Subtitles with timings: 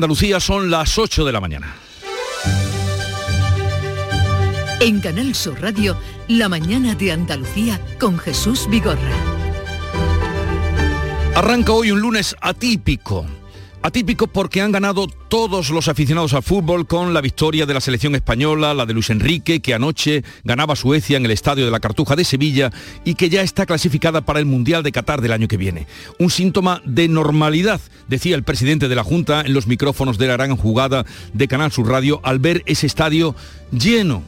[0.00, 1.76] Andalucía son las 8 de la mañana.
[4.80, 5.94] En Canal Sur Radio,
[6.26, 8.98] La mañana de Andalucía con Jesús Vigorra.
[11.34, 13.26] Arranca hoy un lunes atípico.
[13.82, 18.14] Atípico porque han ganado todos los aficionados al fútbol con la victoria de la selección
[18.14, 22.14] española, la de Luis Enrique, que anoche ganaba Suecia en el estadio de la Cartuja
[22.14, 22.70] de Sevilla
[23.06, 25.86] y que ya está clasificada para el Mundial de Qatar del año que viene.
[26.18, 30.34] Un síntoma de normalidad, decía el presidente de la Junta en los micrófonos de la
[30.34, 33.34] gran jugada de Canal Sur Radio al ver ese estadio
[33.72, 34.22] lleno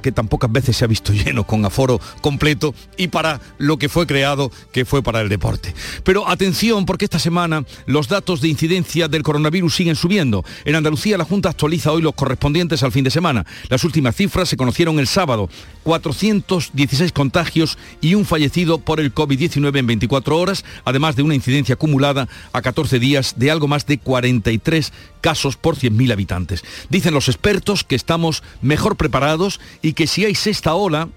[0.00, 3.88] que tan pocas veces se ha visto lleno con aforo completo y para lo que
[3.88, 5.74] fue creado, que fue para el deporte.
[6.04, 10.44] Pero atención porque esta semana los datos de incidencia del coronavirus siguen subiendo.
[10.64, 13.46] En Andalucía la Junta actualiza hoy los correspondientes al fin de semana.
[13.68, 15.48] Las últimas cifras se conocieron el sábado.
[15.84, 21.74] 416 contagios y un fallecido por el COVID-19 en 24 horas, además de una incidencia
[21.74, 26.64] acumulada a 14 días de algo más de 43 casos por 100.000 habitantes.
[26.88, 31.08] Dicen los expertos que estamos mejor preparados y que si hay sexta ola,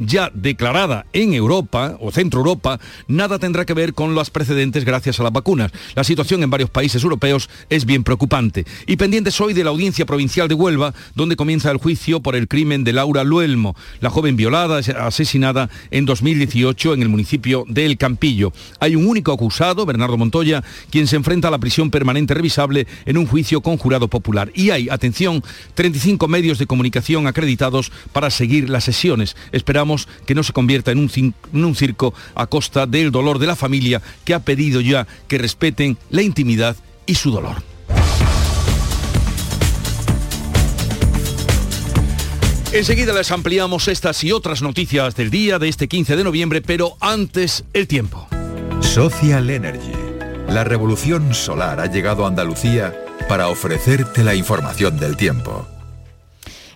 [0.00, 5.20] ya declarada en Europa o Centro Europa, nada tendrá que ver con las precedentes gracias
[5.20, 5.70] a las vacunas.
[5.94, 8.64] La situación en varios países europeos es bien preocupante.
[8.86, 12.48] Y pendientes hoy de la Audiencia Provincial de Huelva, donde comienza el juicio por el
[12.48, 17.98] crimen de Laura Luelmo, la joven violada, asesinada en 2018 en el municipio de El
[17.98, 18.52] Campillo.
[18.80, 23.18] Hay un único acusado, Bernardo Montoya, quien se enfrenta a la prisión permanente revisable en
[23.18, 24.50] un juicio con jurado popular.
[24.54, 25.42] Y hay, atención,
[25.74, 29.36] 35 medios de comunicación acreditados para seguir las sesiones.
[29.52, 29.89] Esperamos
[30.26, 34.34] que no se convierta en un, circo a costa del dolor de la familia que
[34.34, 37.62] ha pedido ya que respeten la intimidad y su dolor.
[42.72, 46.96] Enseguida les ampliamos estas y otras noticias del día de este 15 de noviembre, pero
[47.00, 48.28] antes el tiempo.
[48.80, 49.92] Social Energy.
[50.48, 52.94] La revolución solar ha llegado a Andalucía
[53.28, 55.66] para ofrecerte la información del tiempo.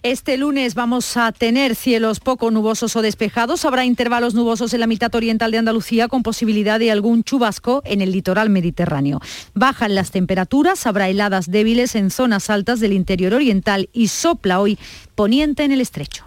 [0.04, 3.64] Este lunes vamos a tener cielos poco nubosos o despejados.
[3.64, 8.02] Habrá intervalos nubosos en la mitad oriental de Andalucía con posibilidad de algún chubasco en
[8.02, 9.22] el litoral mediterráneo.
[9.54, 14.78] Bajan las temperaturas, habrá heladas débiles en zonas altas del interior oriental y sopla hoy
[15.14, 16.26] poniente en el estrecho.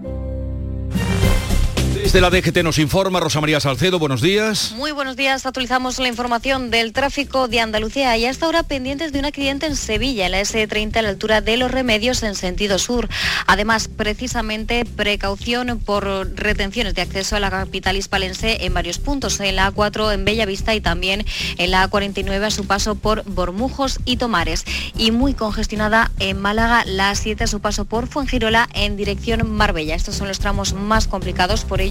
[2.03, 4.73] Desde la DGT nos informa Rosa María Salcedo, buenos días.
[4.75, 9.19] Muy buenos días, actualizamos la información del tráfico de Andalucía y hasta ahora pendientes de
[9.19, 12.79] un accidente en Sevilla, en la S30 a la altura de Los Remedios en sentido
[12.79, 13.07] sur.
[13.45, 16.03] Además, precisamente precaución por
[16.35, 20.73] retenciones de acceso a la capital hispalense en varios puntos, en la A4 en Bellavista
[20.73, 21.23] y también
[21.59, 24.65] en la A49 a su paso por Bormujos y Tomares.
[24.97, 29.93] Y muy congestionada en Málaga, la A7 a su paso por Fuengirola en dirección Marbella.
[29.93, 31.90] Estos son los tramos más complicados, por ello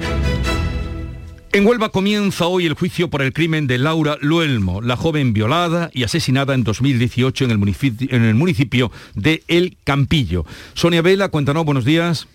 [1.53, 5.89] En Huelva comienza hoy el juicio por el crimen de Laura Luelmo, la joven violada
[5.93, 7.51] y asesinada en 2018 en
[8.23, 10.45] el municipio, de El Campillo.
[10.75, 12.29] Sonia Vela, cuéntanos, buenos días.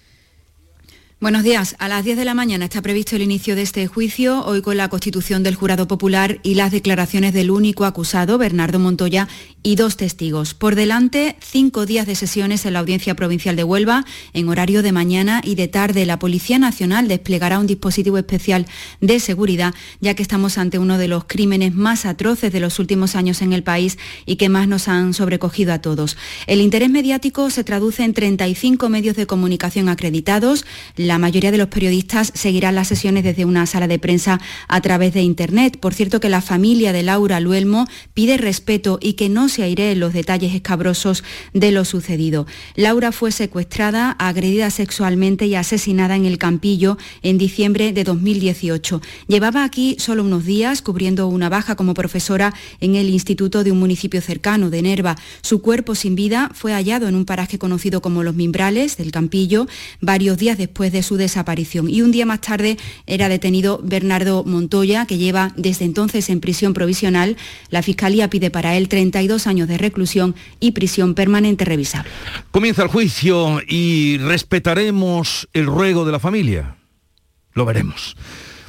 [1.19, 1.77] Buenos días.
[1.79, 4.77] A las 10 de la mañana está previsto el inicio de este juicio, hoy con
[4.77, 9.29] la constitución del jurado popular y las declaraciones del único acusado, Bernardo Montoya,
[9.67, 10.55] y dos testigos.
[10.55, 14.05] Por delante, cinco días de sesiones en la Audiencia Provincial de Huelva.
[14.33, 18.67] En horario de mañana y de tarde, la Policía Nacional desplegará un dispositivo especial
[19.01, 23.17] de seguridad, ya que estamos ante uno de los crímenes más atroces de los últimos
[23.17, 26.17] años en el país y que más nos han sobrecogido a todos.
[26.47, 30.65] El interés mediático se traduce en 35 medios de comunicación acreditados,
[30.95, 35.13] la mayoría de los periodistas seguirán las sesiones desde una sala de prensa a través
[35.13, 35.81] de Internet.
[35.81, 39.63] Por cierto que la familia de Laura Luelmo pide respeto y que no se se
[39.63, 41.25] aireen los detalles escabrosos
[41.55, 42.47] de lo sucedido.
[42.75, 49.01] Laura fue secuestrada, agredida sexualmente y asesinada en el Campillo en diciembre de 2018.
[49.29, 53.79] Llevaba aquí solo unos días cubriendo una baja como profesora en el instituto de un
[53.79, 55.17] municipio cercano de Nerva.
[55.41, 59.67] Su cuerpo sin vida fue hallado en un paraje conocido como Los Mimbrales del Campillo
[60.03, 61.89] varios días después de su desaparición.
[61.89, 62.77] Y un día más tarde
[63.07, 67.39] era detenido Bernardo Montoya, que lleva desde entonces en prisión provisional.
[67.71, 72.11] La Fiscalía pide para él 32 años de reclusión y prisión permanente revisable.
[72.51, 76.77] Comienza el juicio y respetaremos el ruego de la familia.
[77.53, 78.17] Lo veremos.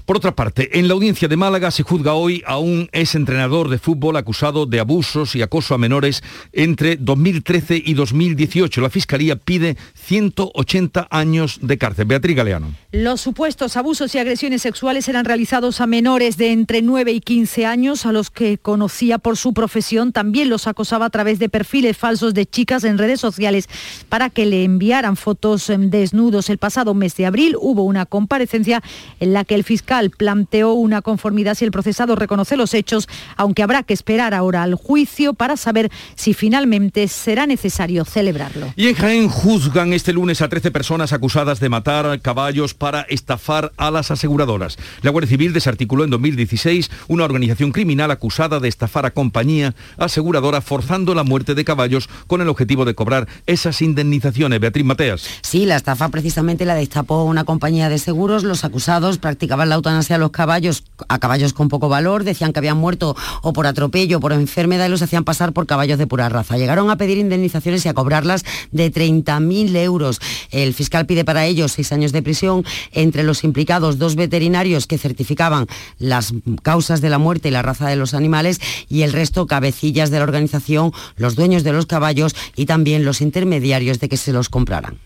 [0.08, 3.78] Por otra parte, en la audiencia de Málaga se juzga hoy a un exentrenador de
[3.78, 6.24] fútbol acusado de abusos y acoso a menores
[6.54, 8.80] entre 2013 y 2018.
[8.80, 12.06] La Fiscalía pide 180 años de cárcel.
[12.06, 12.74] Beatriz Galeano.
[12.94, 17.66] Los supuestos abusos y agresiones sexuales eran realizados a menores de entre 9 y 15
[17.66, 20.14] años, a los que conocía por su profesión.
[20.14, 23.68] También los acosaba a través de perfiles falsos de chicas en redes sociales
[24.08, 26.50] para que le enviaran fotos em, desnudos.
[26.50, 28.82] El pasado mes de abril hubo una comparecencia
[29.20, 33.64] en la que el fiscal planteó una conformidad si el procesado reconoce los hechos, aunque
[33.64, 38.74] habrá que esperar ahora al juicio para saber si finalmente será necesario celebrarlo.
[38.76, 43.72] Y en Jaén juzgan este lunes a 13 personas acusadas de matar caballos para estafar
[43.78, 44.78] a las aseguradoras.
[45.02, 50.62] La Guardia Civil desarticuló en 2016 una organización criminal acusada de estafar a compañía aseguradora
[50.62, 54.60] forzando la muerte de caballos con el objetivo de cobrar esas indemnizaciones.
[54.60, 55.28] Beatriz Mateas.
[55.42, 58.44] Sí, la estafa precisamente la destapó una compañía de seguros.
[58.44, 62.78] Los acusados practicaban la a los caballos, a caballos con poco valor, decían que habían
[62.78, 66.30] muerto o por atropello o por enfermedad y los hacían pasar por caballos de pura
[66.30, 66.58] raza.
[66.58, 70.20] Llegaron a pedir indemnizaciones y a cobrarlas de 30.000 euros.
[70.52, 72.66] El fiscal pide para ellos seis años de prisión.
[72.92, 75.68] Entre los implicados, dos veterinarios que certificaban
[76.00, 80.12] las causas de la muerte y la raza de los animales y el resto cabecillas
[80.12, 84.34] de la organización, los dueños de los caballos y también los intermediarios de que se
[84.34, 84.98] los compraran.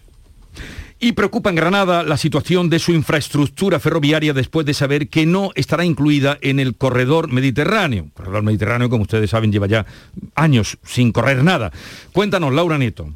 [1.03, 5.49] Y preocupa en Granada la situación de su infraestructura ferroviaria después de saber que no
[5.55, 8.09] estará incluida en el corredor mediterráneo.
[8.13, 9.87] Corredor mediterráneo, como ustedes saben, lleva ya
[10.35, 11.71] años sin correr nada.
[12.13, 13.11] Cuéntanos, Laura Nieto.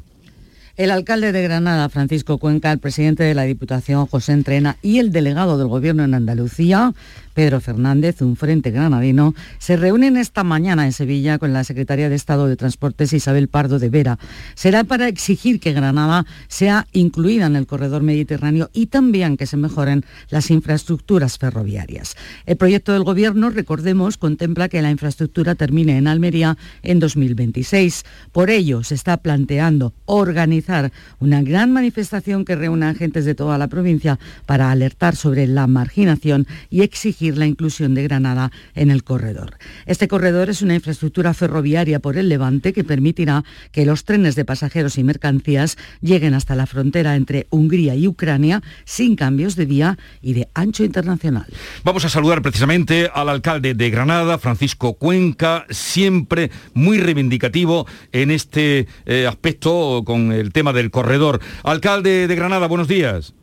[0.76, 5.12] El alcalde de Granada, Francisco Cuenca, el presidente de la Diputación, José Entrena, y el
[5.12, 6.92] delegado del Gobierno en Andalucía,
[7.36, 12.14] Pedro Fernández, un frente granadino, se reúnen esta mañana en Sevilla con la secretaria de
[12.14, 14.18] Estado de Transportes Isabel Pardo de Vera.
[14.54, 19.58] Será para exigir que Granada sea incluida en el corredor mediterráneo y también que se
[19.58, 22.16] mejoren las infraestructuras ferroviarias.
[22.46, 28.04] El proyecto del Gobierno, recordemos, contempla que la infraestructura termine en Almería en 2026.
[28.32, 30.90] Por ello, se está planteando organizar
[31.20, 36.46] una gran manifestación que reúna agentes de toda la provincia para alertar sobre la marginación
[36.70, 39.58] y exigir la inclusión de Granada en el corredor.
[39.86, 44.44] Este corredor es una infraestructura ferroviaria por el levante que permitirá que los trenes de
[44.44, 49.98] pasajeros y mercancías lleguen hasta la frontera entre Hungría y Ucrania sin cambios de vía
[50.22, 51.46] y de ancho internacional.
[51.84, 58.86] Vamos a saludar precisamente al alcalde de Granada, Francisco Cuenca, siempre muy reivindicativo en este
[59.06, 61.40] eh, aspecto con el tema del corredor.
[61.62, 63.34] Alcalde de Granada, buenos días.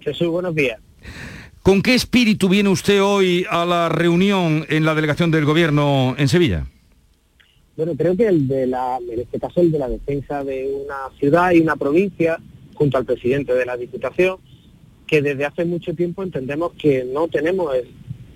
[0.00, 0.78] Jesús, buenos días.
[1.62, 6.26] ¿Con qué espíritu viene usted hoy a la reunión en la delegación del Gobierno en
[6.26, 6.66] Sevilla?
[7.76, 11.14] Bueno, creo que el de la, en este caso el de la defensa de una
[11.18, 12.38] ciudad y una provincia,
[12.74, 14.38] junto al presidente de la Diputación,
[15.06, 17.70] que desde hace mucho tiempo entendemos que no tenemos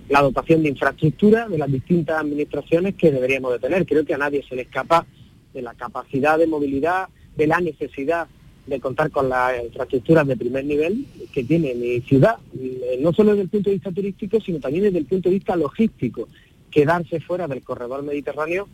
[0.07, 3.87] la dotación de infraestructura de las distintas administraciones que deberíamos de tener.
[3.87, 5.07] Creo que a nadie se le escapa
[5.51, 8.27] de la capacidad de movilidad, de la necesidad
[8.65, 13.31] de contar con las infraestructuras de primer nivel que tiene mi ciudad, eh, no solo
[13.31, 16.27] desde el punto de vista turístico, sino también desde el punto de vista logístico.
[16.71, 18.67] Quedarse fuera del corredor mediterráneo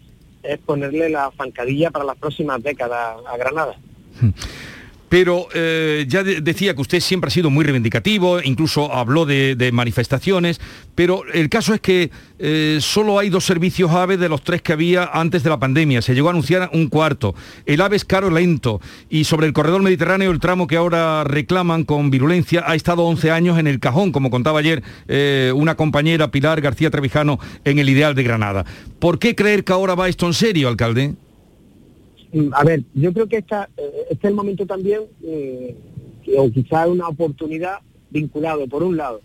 [0.44, 3.76] es ponerle la zancadilla para las próximas décadas a Granada.
[5.12, 10.62] Pero eh, ya decía que usted siempre ha sido muy reivindicativo, incluso habló de, manifestaciones,
[10.96, 14.72] pero el caso es que eh, solo hay dos servicios AVE de los tres que
[14.72, 16.02] había antes de la pandemia.
[16.02, 17.36] Se llegó a anunciar un cuarto.
[17.66, 21.84] El AVE es caro lento y sobre el corredor mediterráneo, el tramo que ahora reclaman
[21.84, 26.32] con virulencia, ha estado 11 años en el cajón, como contaba ayer eh, una compañera,
[26.32, 28.66] Pilar García Trevijano, en el Ideal de Granada.
[29.00, 31.16] ¿Por qué creer que ahora va esto en serio, alcalde?
[32.34, 35.76] Mm, a ver, yo creo que esta, eh, este es el momento también, eh,
[36.38, 39.22] o quizás una oportunidad vinculado, por un lado,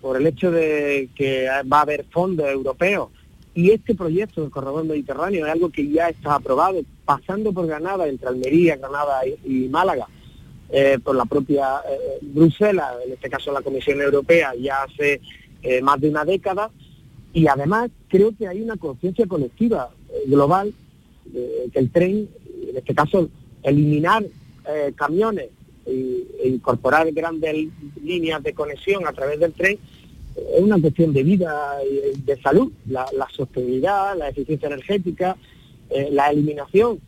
[0.00, 3.08] por el hecho de que va a haber fondos europeos.
[3.54, 8.06] Y este proyecto del corredor mediterráneo es algo que ya está aprobado, pasando por Granada,
[8.06, 10.08] entre Almería, Granada y, Málaga,
[10.70, 11.80] eh, por la propia
[12.20, 15.20] Bruselas, en este caso la Comisión Europea, ya hace
[15.82, 16.70] más de una década,
[17.32, 19.88] y además creo que hay una conciencia colectiva
[20.26, 20.74] global
[21.72, 22.28] que el tren,
[22.74, 23.28] en este caso,
[23.62, 24.24] eliminar
[24.68, 25.48] eh, camiones
[25.86, 27.68] e, incorporar grandes
[28.02, 29.78] líneas de conexión a través del tren
[30.36, 35.36] es una cuestión de vida y de salud, la, sostenibilidad, la eficiencia energética,
[35.90, 36.98] eh, la eliminación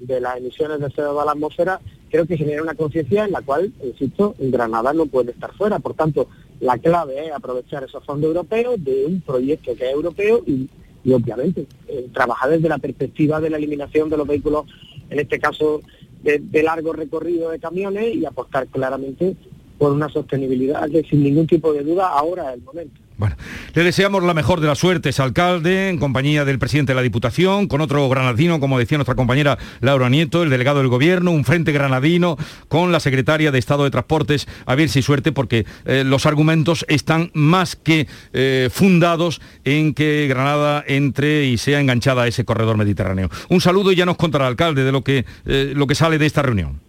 [0.00, 3.42] de las emisiones de CO2 a la atmósfera, creo que genera una conciencia en la
[3.42, 5.78] cual, insisto, Granada no puede estar fuera.
[5.78, 6.28] Por tanto,
[6.60, 10.68] la clave es aprovechar esos fondos europeos de un proyecto que es europeo y,
[11.12, 14.66] obviamente, eh, trabajar desde la perspectiva de la eliminación de los vehículos,
[15.12, 15.82] en este caso
[16.22, 19.36] de, largo recorrido de camiones, y apostar claramente
[19.78, 23.00] por una sostenibilidad sin ningún tipo de duda ahora es el momento.
[23.16, 23.36] Bueno,
[23.74, 27.68] le deseamos la mejor de las suertes, alcalde, en compañía del presidente de la Diputación,
[27.68, 31.72] con otro granadino, como decía nuestra compañera Laura Nieto, el delegado del Gobierno, un frente
[31.72, 32.36] granadino,
[32.68, 36.84] con la secretaria de Estado de Transportes, a ver si suerte, porque eh, los argumentos
[36.88, 42.76] están más que eh, fundados en que Granada entre y sea enganchada a ese corredor
[42.76, 43.28] mediterráneo.
[43.48, 46.26] Un saludo y ya nos contará, alcalde, de lo que, eh, lo que sale de
[46.26, 46.80] esta reunión.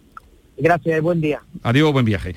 [0.56, 1.40] Gracias, buen día.
[1.62, 2.34] Adiós, buen viaje.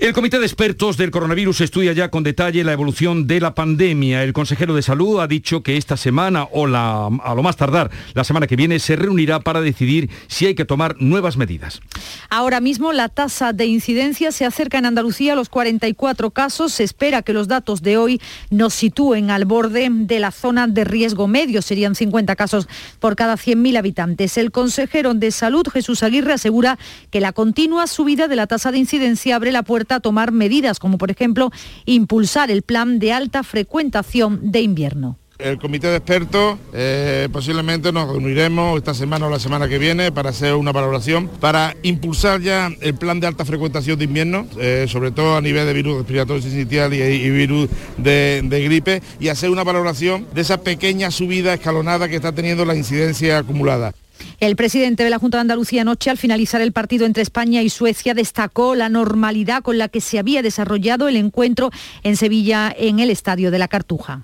[0.00, 4.24] El Comité de Expertos del Coronavirus estudia ya con detalle la evolución de la pandemia.
[4.24, 8.24] El consejero de Salud ha dicho que esta semana o a lo más tardar la
[8.24, 11.82] semana que viene se reunirá para decidir si hay que tomar nuevas medidas.
[12.30, 16.72] Ahora mismo la tasa de incidencia se acerca en Andalucía a los 44 casos.
[16.72, 20.84] Se espera que los datos de hoy nos sitúen al borde de la zona de
[20.84, 21.60] riesgo medio.
[21.60, 22.68] Serían 50 casos
[23.00, 24.38] por cada 100.000 habitantes.
[24.38, 26.78] El consejero de Salud, Jesús Aguirre, asegura
[27.10, 30.96] que la continua subida de la tasa de incidencia abre la puerta tomar medidas, como
[30.96, 31.50] por ejemplo
[31.86, 35.16] impulsar el plan de alta frecuentación de invierno.
[35.40, 40.12] El comité de expertos eh, posiblemente nos reuniremos esta semana o la semana que viene
[40.12, 44.84] para hacer una valoración, para impulsar ya el plan de alta frecuentación de invierno, eh,
[44.86, 49.48] sobre todo a nivel de virus respiratorio sincitial y, virus de, de, gripe, y hacer
[49.48, 53.94] una valoración de esa pequeña subida escalonada que está teniendo la incidencia acumulada.
[54.40, 57.68] El presidente de la Junta de Andalucía anoche, al finalizar el partido entre España y
[57.68, 61.70] Suecia, destacó la normalidad con la que se había desarrollado el encuentro
[62.04, 64.22] en Sevilla en el Estadio de la Cartuja.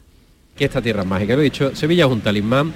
[0.58, 1.35] Esta tierra es mágica.
[1.35, 2.73] Lo he dicho, Sevilla es un talismán.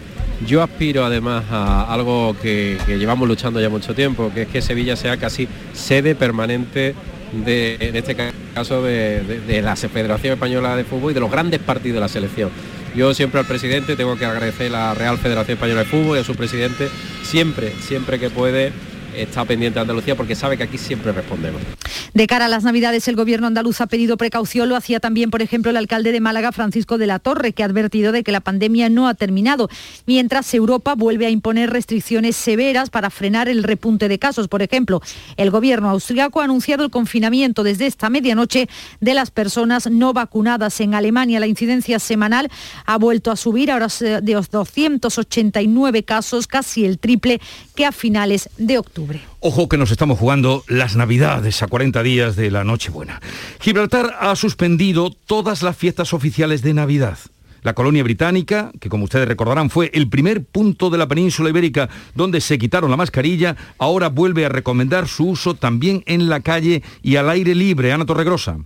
[0.47, 4.95] Yo aspiro además a algo que, llevamos luchando ya mucho tiempo, que es que Sevilla
[4.95, 6.95] sea casi sede permanente
[7.33, 8.17] de, en este
[8.55, 12.51] caso de la Federación Española de Fútbol y de los grandes partidos de la selección.
[12.95, 16.21] Yo siempre al presidente tengo que agradecer a la Real Federación Española de Fútbol y
[16.21, 16.89] a su presidente
[17.23, 18.73] siempre, siempre que puede
[19.17, 21.63] está pendiente de Andalucía porque sabe que aquí siempre respondemos.
[22.15, 24.69] De cara a las Navidades, el gobierno andaluz ha pedido precaución.
[24.69, 27.67] Lo hacía también, por ejemplo, el alcalde de Málaga, Francisco de la Torre, que ha
[27.67, 29.69] advertido de que la pandemia no ha terminado,
[30.07, 34.49] mientras Europa vuelve a imponer restricciones severas para frenar el repunte de casos.
[34.49, 35.01] Por ejemplo,
[35.37, 38.69] el gobierno austriaco ha anunciado el confinamiento desde esta medianoche
[39.01, 40.81] de las personas no vacunadas.
[40.81, 42.51] En Alemania, la incidencia semanal
[42.87, 43.89] ha vuelto a subir, ahora
[44.23, 47.41] de 289 casos, casi el triple
[47.75, 49.30] que a finales de octubre.
[49.43, 53.23] Ojo que nos estamos jugando las Navidades a 40 días de la Nochebuena.
[53.59, 57.17] Gibraltar ha suspendido todas las fiestas oficiales de Navidad.
[57.63, 61.89] La colonia británica, que como ustedes recordarán fue el primer punto de la península ibérica
[62.15, 66.83] donde se quitaron la mascarilla, ahora vuelve a recomendar su uso también en la calle
[67.01, 67.95] y al aire libre.
[67.95, 68.59] Ana Torregrosa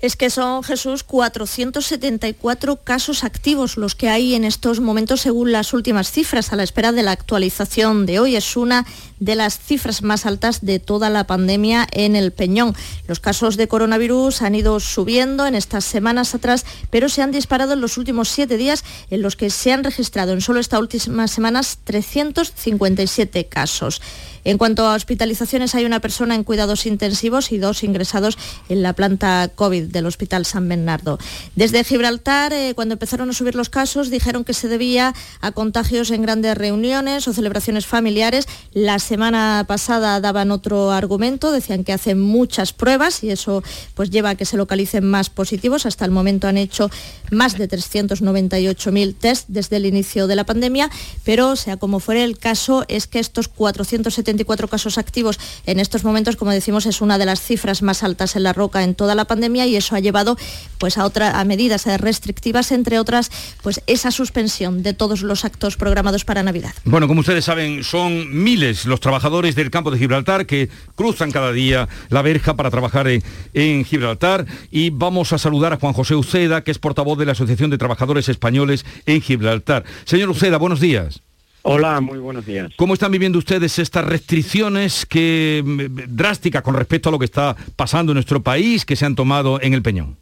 [0.00, 5.72] es que son, Jesús, 474 casos activos los que hay en estos momentos según las
[5.72, 8.36] últimas cifras a la espera de la actualización de hoy.
[8.36, 8.86] Es una
[9.18, 12.76] de las cifras más altas de toda la pandemia en el Peñón.
[13.08, 17.72] Los casos de coronavirus han ido subiendo en estas semanas atrás, pero se han disparado
[17.72, 21.32] en los últimos siete días en los que se han registrado en solo estas últimas
[21.32, 24.00] semanas 357 casos.
[24.44, 28.38] En cuanto a hospitalizaciones, hay una persona en cuidados intensivos y dos ingresados
[28.68, 31.18] en la planta COVID del Hospital San Bernardo.
[31.56, 36.10] Desde Gibraltar, eh, cuando empezaron a subir los casos, dijeron que se debía a contagios
[36.10, 38.46] en grandes reuniones o celebraciones familiares.
[38.72, 43.62] La semana pasada daban otro argumento, decían que hacen muchas pruebas y eso
[43.94, 45.84] pues lleva a que se localicen más positivos.
[45.84, 46.90] Hasta el momento han hecho
[47.30, 50.90] más de 398.000 test desde el inicio de la pandemia,
[51.24, 56.04] pero sea como fuere el caso, es que estos 470 24 casos activos en estos
[56.04, 59.14] momentos, como decimos, es una de las cifras más altas en la roca en toda
[59.14, 60.36] la pandemia y eso ha llevado
[60.78, 63.30] pues, a, otra, a medidas restrictivas, entre otras,
[63.62, 66.74] pues esa suspensión de todos los actos programados para Navidad.
[66.84, 71.52] Bueno, como ustedes saben, son miles los trabajadores del campo de Gibraltar que cruzan cada
[71.52, 73.22] día la verja para trabajar en,
[73.54, 77.32] en Gibraltar y vamos a saludar a Juan José Uceda, que es portavoz de la
[77.32, 79.84] Asociación de Trabajadores Españoles en Gibraltar.
[80.04, 81.22] Señor Uceda, buenos días.
[81.70, 82.72] Hola, muy buenos días.
[82.76, 87.54] ¿Cómo están viviendo ustedes estas restricciones que mm, drásticas con respecto a lo que está
[87.76, 90.16] pasando en nuestro país que se han tomado en el Peñón?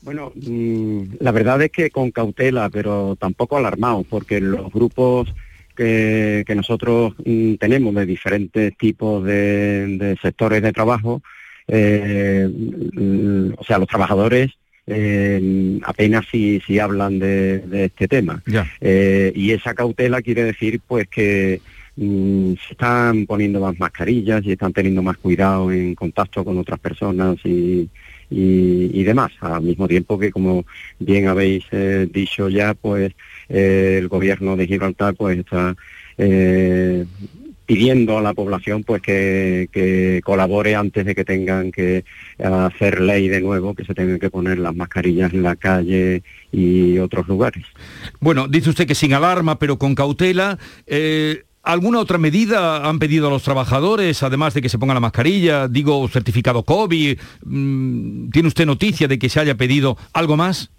[0.00, 5.34] Bueno, mm, la verdad es que con cautela, pero tampoco alarmado, porque los grupos
[5.76, 11.20] que, nosotros mm, tenemos de diferentes tipos de, sectores de trabajo,
[11.66, 12.48] eh,
[13.58, 14.52] o sea, los trabajadores
[14.88, 18.42] eh, apenas si, si hablan de, este tema.
[18.80, 21.60] Eh, y esa cautela quiere decir pues que
[21.96, 27.36] se están poniendo más mascarillas y están teniendo más cuidado en contacto con otras personas
[27.44, 27.88] y,
[28.30, 30.64] y, demás, al mismo tiempo que, como
[30.98, 33.12] bien habéis eh, dicho ya, pues
[33.48, 35.74] eh, el gobierno de Gibraltar pues está
[36.18, 37.04] eh,
[37.68, 42.04] pidiendo a la población pues que, colabore antes de que tengan que
[42.42, 46.98] hacer ley de nuevo, que se tengan que poner las mascarillas en la calle y
[46.98, 47.66] otros lugares.
[48.20, 50.58] Bueno, dice usted que sin alarma, pero con cautela.
[51.68, 55.68] ¿Alguna otra medida han pedido a los trabajadores, además de que se ponga la mascarilla?
[55.68, 57.18] Digo, certificado COVID.
[57.44, 60.70] Mm, ¿Tiene usted noticia de que se haya pedido algo más?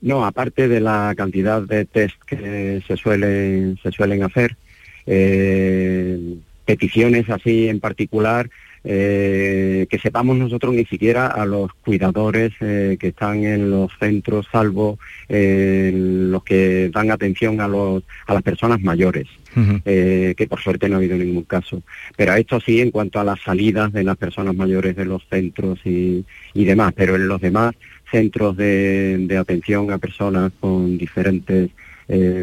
[0.00, 4.56] No, aparte de la cantidad de test que se suelen, se suelen hacer,
[5.06, 8.48] eh, peticiones así en particular
[8.86, 14.46] eh, que sepamos nosotros ni siquiera a los cuidadores eh, que están en los centros,
[14.52, 20.88] salvo eh, los que dan atención a, los, a las personas mayores, que por suerte
[20.88, 21.82] no ha habido ningún caso.
[22.14, 25.78] Pero esto sí en cuanto a las salidas de las personas mayores de los centros
[25.84, 27.74] y, demás, pero en los demás
[28.10, 31.70] centros de, atención a personas con diferentes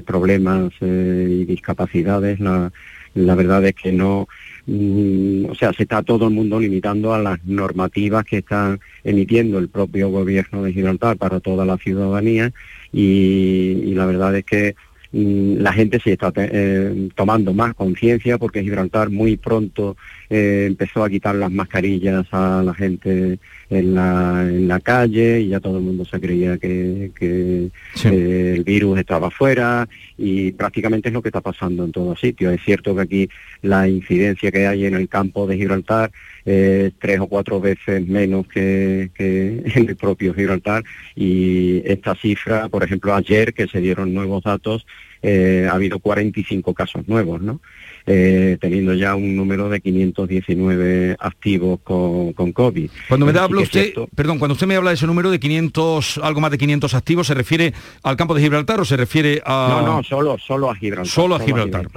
[0.05, 2.71] problemas y discapacidades, la,
[3.13, 4.27] la verdad es que no,
[4.65, 9.57] Mm, o sea, se está todo el mundo limitando a las normativas que está emitiendo
[9.57, 12.51] el propio gobierno de Gibraltar para toda la ciudadanía
[12.93, 14.75] y la verdad es que
[15.13, 19.97] Mm, la gente se está eh, tomando más conciencia porque Gibraltar muy pronto
[20.33, 23.37] eh, empezó a quitar las mascarillas a la gente
[23.69, 27.69] en la, en la calle y ya todo el mundo se creía que, eh,
[28.55, 32.53] el virus estaba afuera y prácticamente es lo que está pasando en todos sitios.
[32.53, 33.29] Es cierto que aquí
[33.61, 36.11] la incidencia que hay en el campo de Gibraltar
[36.45, 42.69] es tres o cuatro veces menos que, que en el propio Gibraltar y esta cifra,
[42.69, 44.85] por ejemplo, ayer que se dieron nuevos datos,
[45.23, 47.61] eh, ha habido 45 casos nuevos, ¿no?
[48.07, 52.89] Eh, teniendo ya un número de 519 activos con, con COVID.
[53.07, 56.41] Cuando me habla usted, perdón, cuando usted me habla de ese número de 500, algo
[56.41, 59.81] más de 500 activos, ¿se refiere al campo de Gibraltar o se refiere a...?
[59.81, 61.13] No, no, solo, solo a Gibraltar.
[61.13, 61.87] Solo a Gibraltar.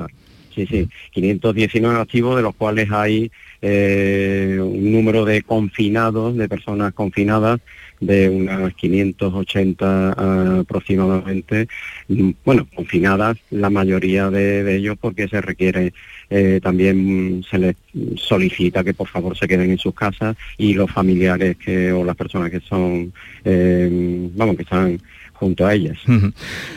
[0.54, 6.92] Sí, sí, 519 activos, de los cuales hay eh, un número de confinados, de personas
[6.92, 7.60] confinadas,
[8.06, 11.68] de unas 580 aproximadamente,
[12.08, 15.92] mm, bueno, confinadas la mayoría de, ellos porque se requiere
[16.30, 17.76] eh, también se les
[18.16, 22.16] solicita que por favor se queden en sus casas y los familiares que o las
[22.16, 23.12] personas que son
[23.44, 24.98] eh, vamos que están
[25.34, 25.98] junto a ellas.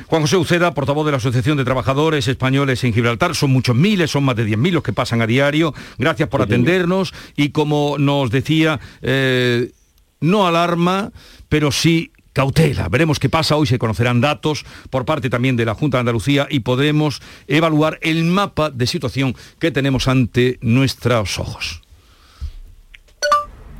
[0.07, 4.11] Juan José Uceda, portavoz de la Asociación de Trabajadores Españoles en Gibraltar, son muchos miles,
[4.11, 5.73] son más de 10.000 los que pasan a diario.
[5.97, 9.69] Gracias por atendernos y como nos decía, eh,
[10.19, 11.11] no alarma,
[11.49, 12.87] pero sí cautela.
[12.87, 13.55] Veremos qué pasa.
[13.55, 17.97] Hoy se conocerán datos por parte también de la Junta de Andalucía y podremos evaluar
[18.01, 21.81] el mapa de situación que tenemos ante nuestros ojos.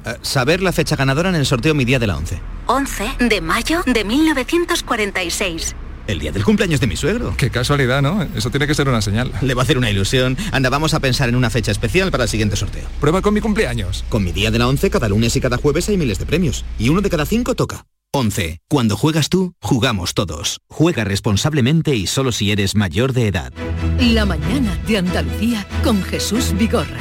[0.06, 2.42] Eh, saber la fecha ganadora en el sorteo Mi Día de la 11.
[2.68, 5.76] 11 de mayo de 1946.
[6.08, 7.36] El día del cumpleaños de mi suegro.
[7.38, 8.24] Qué casualidad, ¿no?
[8.36, 9.32] Eso tiene que ser una señal.
[9.42, 10.38] Le va a hacer una ilusión.
[10.52, 12.88] Anda, vamos a pensar en una fecha especial para el siguiente sorteo.
[13.02, 14.06] Prueba con mi cumpleaños.
[14.08, 16.64] Con mi día de la 11, cada lunes y cada jueves hay miles de premios.
[16.80, 17.86] Y uno de cada cinco toca.
[18.14, 18.62] 11.
[18.70, 20.62] Cuando juegas tú, jugamos todos.
[20.70, 23.52] Juega responsablemente y solo si eres mayor de edad.
[24.00, 26.98] La mañana de Andalucía con Jesús Vigorra.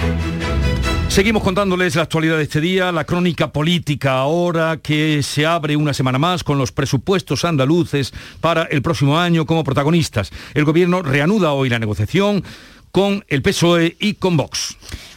[1.17, 5.95] Seguimos contándoles la actualidad de este día, la crónica política ahora que se abre una
[5.95, 10.31] semana más con los presupuestos andaluces para el próximo año como protagonistas.
[10.53, 12.45] El gobierno reanuda hoy la negociación
[12.93, 14.77] con el PSOE y con Vox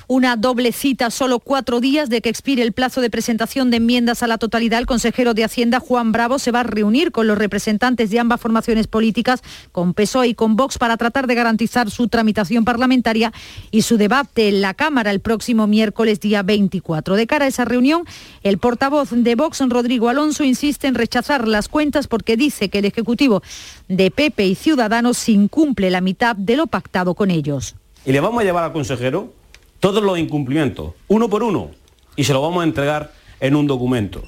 [0.09, 4.23] una doble cita, solo cuatro días de que expire el plazo de presentación de enmiendas
[4.23, 4.79] a la totalidad.
[4.79, 8.41] El consejero de Hacienda, Juan Bravo, se va a reunir con los representantes de ambas
[8.41, 13.31] formaciones políticas, con PSOE y con Vox, para tratar de garantizar su tramitación parlamentaria
[13.69, 17.15] y su debate en la Cámara el próximo miércoles día 24.
[17.15, 18.03] De cara a esa reunión,
[18.41, 22.85] el portavoz de Vox, Rodrigo Alonso, insiste en rechazar las cuentas porque dice que el
[22.85, 23.43] Ejecutivo
[23.87, 27.75] de PP y Ciudadanos incumple la mitad de lo pactado con ellos.
[28.07, 29.37] Y le vamos a llevar al consejero
[29.79, 31.71] todos los incumplimientos, uno por uno,
[32.15, 34.23] y se lo vamos a entregar en un documento.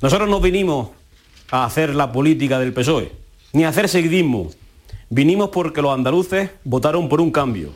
[0.00, 0.90] Nosotros no vinimos
[1.50, 3.12] a hacer la política del PSOE,
[3.52, 4.50] ni a hacer seguidismo.
[5.10, 7.72] Vinimos porque los andaluces votaron por un cambio,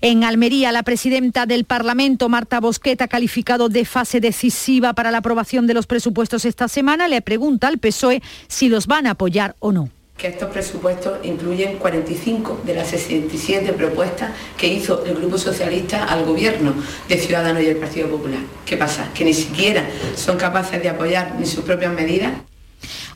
[0.00, 5.18] En Almería, la presidenta del Parlamento, Marta Bosquet, ha calificado de fase decisiva para la
[5.18, 7.08] aprobación de los presupuestos esta semana.
[7.08, 11.78] Le pregunta al PSOE si los van a apoyar o no que estos presupuestos incluyen
[11.78, 16.74] 45 de las 67 propuestas que hizo el Grupo Socialista al Gobierno
[17.08, 18.40] de Ciudadanos y el Partido Popular.
[18.64, 19.10] ¿Qué pasa?
[19.12, 22.32] Que ni siquiera son capaces de apoyar ni sus propias medidas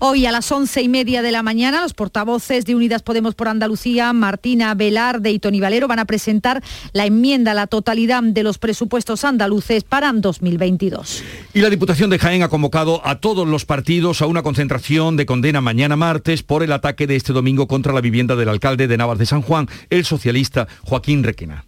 [0.00, 3.48] Hoy a las once y media de la mañana, los portavoces de Unidas Podemos por
[3.48, 8.44] Andalucía, Martina Velarde y Tony Valero, van a presentar la enmienda a la totalidad de
[8.44, 11.24] los presupuestos andaluces para 2022.
[11.52, 15.26] Y la Diputación de Jaén ha convocado a todos los partidos a una concentración de
[15.26, 18.96] condena mañana martes por el ataque de este domingo contra la vivienda del alcalde de
[18.96, 21.64] Navas de San Juan, el socialista Joaquín Requena.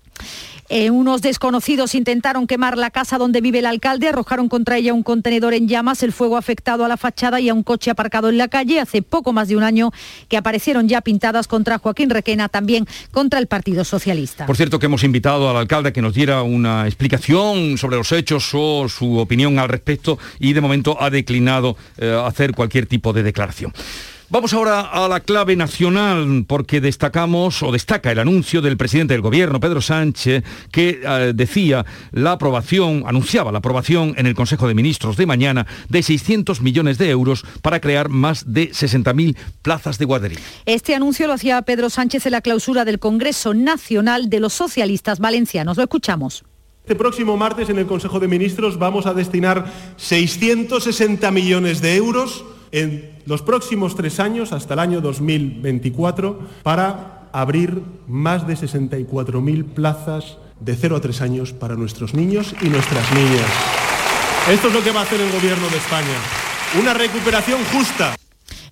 [0.72, 5.02] Eh, unos desconocidos intentaron quemar la casa donde vive el alcalde, arrojaron contra ella un
[5.02, 8.38] contenedor en llamas, el fuego afectado a la fachada y a un coche aparcado en
[8.38, 8.78] la calle.
[8.78, 9.90] Hace poco más de un año
[10.28, 14.46] que aparecieron ya pintadas contra Joaquín Requena, también contra el Partido Socialista.
[14.46, 18.12] Por cierto que hemos invitado al alcalde a que nos diera una explicación sobre los
[18.12, 23.12] hechos o su opinión al respecto y de momento ha declinado eh, hacer cualquier tipo
[23.12, 23.72] de declaración.
[24.32, 29.22] Vamos ahora a la clave nacional porque destacamos o destaca el anuncio del presidente del
[29.22, 34.74] gobierno, Pedro Sánchez, que eh, decía la aprobación, anunciaba la aprobación en el Consejo de
[34.74, 40.04] Ministros de mañana de 600 millones de euros para crear más de 60.000 plazas de
[40.04, 40.38] guardería.
[40.64, 45.18] Este anuncio lo hacía Pedro Sánchez en la clausura del Congreso Nacional de los Socialistas
[45.18, 45.76] Valencianos.
[45.76, 46.44] Lo escuchamos.
[46.84, 49.64] Este próximo martes en el Consejo de Ministros vamos a destinar
[49.96, 57.82] 660 millones de euros en los próximos tres años, hasta el año 2024, para abrir
[58.08, 63.46] más de 64.000 plazas de 0 a 3 años para nuestros niños y nuestras niñas.
[64.50, 66.18] Esto es lo que va a hacer el Gobierno de España.
[66.80, 68.14] Una recuperación justa.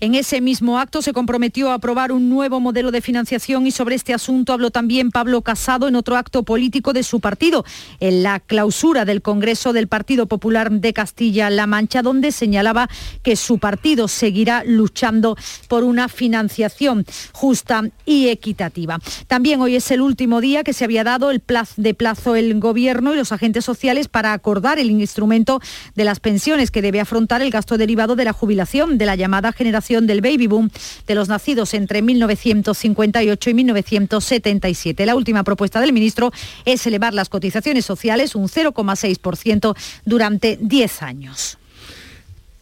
[0.01, 3.97] En ese mismo acto se comprometió a aprobar un nuevo modelo de financiación y sobre
[3.97, 7.65] este asunto habló también Pablo Casado en otro acto político de su partido,
[7.99, 12.89] en la clausura del Congreso del Partido Popular de Castilla-La Mancha, donde señalaba
[13.25, 19.01] que su partido seguirá luchando por una financiación justa y equitativa.
[19.27, 22.61] También hoy es el último día que se había dado el plazo de plazo el
[22.61, 25.61] Gobierno y los agentes sociales para acordar el instrumento
[25.97, 29.51] de las pensiones que debe afrontar el gasto derivado de la jubilación de la llamada
[29.51, 30.71] generación del baby boom
[31.07, 35.07] de los nacidos entre 1958 y 1977.
[35.07, 36.31] La última propuesta del ministro
[36.67, 39.75] es elevar las cotizaciones sociales un 0,6%
[40.05, 41.59] durante 10 años.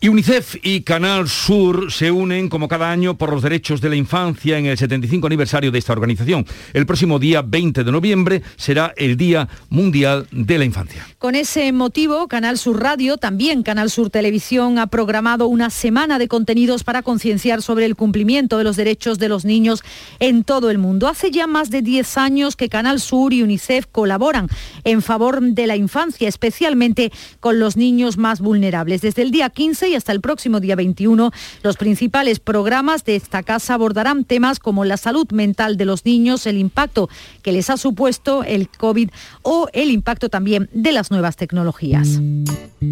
[0.07, 3.97] Y UNICEF y Canal Sur se unen como cada año por los derechos de la
[3.97, 6.47] infancia en el 75 aniversario de esta organización.
[6.75, 11.05] El próximo día 20 de noviembre será el Día Mundial de la Infancia.
[11.19, 16.29] Con ese motivo, Canal Sur Radio, también Canal Sur Televisión, ha programado una semana de
[16.29, 19.83] contenidos para concienciar sobre el cumplimiento de los derechos de los niños
[20.21, 21.09] en todo el mundo.
[21.09, 24.47] Hace ya más de 10 años que Canal Sur y UNICEF colaboran
[24.85, 29.01] en favor de la infancia, especialmente con los niños más vulnerables.
[29.01, 31.31] Desde el día 15 y hasta el próximo día 21,
[31.63, 36.47] los principales programas de esta casa abordarán temas como la salud mental de los niños,
[36.47, 37.09] el impacto
[37.43, 39.11] que les ha supuesto el COVID
[39.43, 42.21] o el impacto también de las nuevas tecnologías.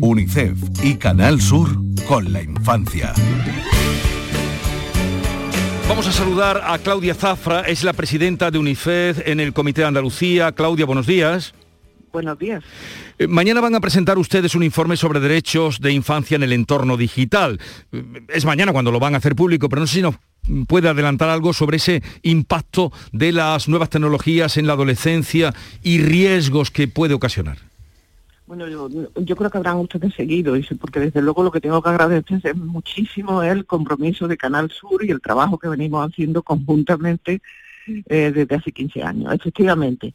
[0.01, 1.71] UNICEF y Canal Sur
[2.07, 3.13] con la infancia.
[5.89, 9.89] Vamos a saludar a Claudia Zafra, es la presidenta de UNICEF en el Comité de
[9.89, 10.53] Andalucía.
[10.53, 11.55] Claudia, buenos días.
[12.15, 12.63] Buenos días.
[13.19, 16.97] Eh, mañana van a presentar ustedes un informe sobre derechos de infancia en el entorno
[16.97, 17.59] digital.
[17.91, 20.15] Eh, es mañana cuando lo van a hacer público, pero no sé si nos
[20.69, 26.71] puede adelantar algo sobre ese impacto de las nuevas tecnologías en la adolescencia y riesgos
[26.71, 27.59] que puede ocasionar.
[28.47, 32.41] Bueno, yo, creo que habrán ustedes seguido, porque desde luego lo que tengo que agradecer
[32.45, 37.43] es muchísimo el compromiso de Canal Sur y el trabajo que venimos haciendo conjuntamente
[37.89, 39.35] eh, desde hace 15 años.
[39.35, 40.15] Efectivamente,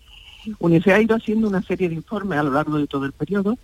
[0.59, 3.57] UNICEF ha ido haciendo una serie de informes a lo largo de todo el periodo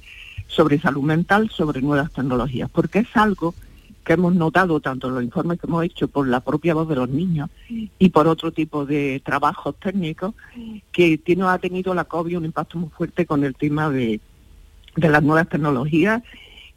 [0.47, 3.55] sobre salud mental, sobre nuevas tecnologías, porque es algo
[4.03, 6.95] que hemos notado tanto en los informes que hemos hecho por la propia voz de
[6.95, 7.49] los niños
[7.97, 10.35] y por otro tipo de trabajos técnicos,
[10.91, 14.19] que tiene, ha tenido la COVID un impacto muy fuerte con el tema de,
[14.95, 16.21] de las nuevas tecnologías